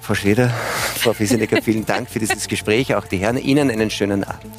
[0.00, 0.48] Frau Schreder,
[0.96, 2.94] Frau Wiesenecker, vielen Dank für dieses Gespräch.
[2.94, 4.52] Auch die Herren, Ihnen einen schönen Abend.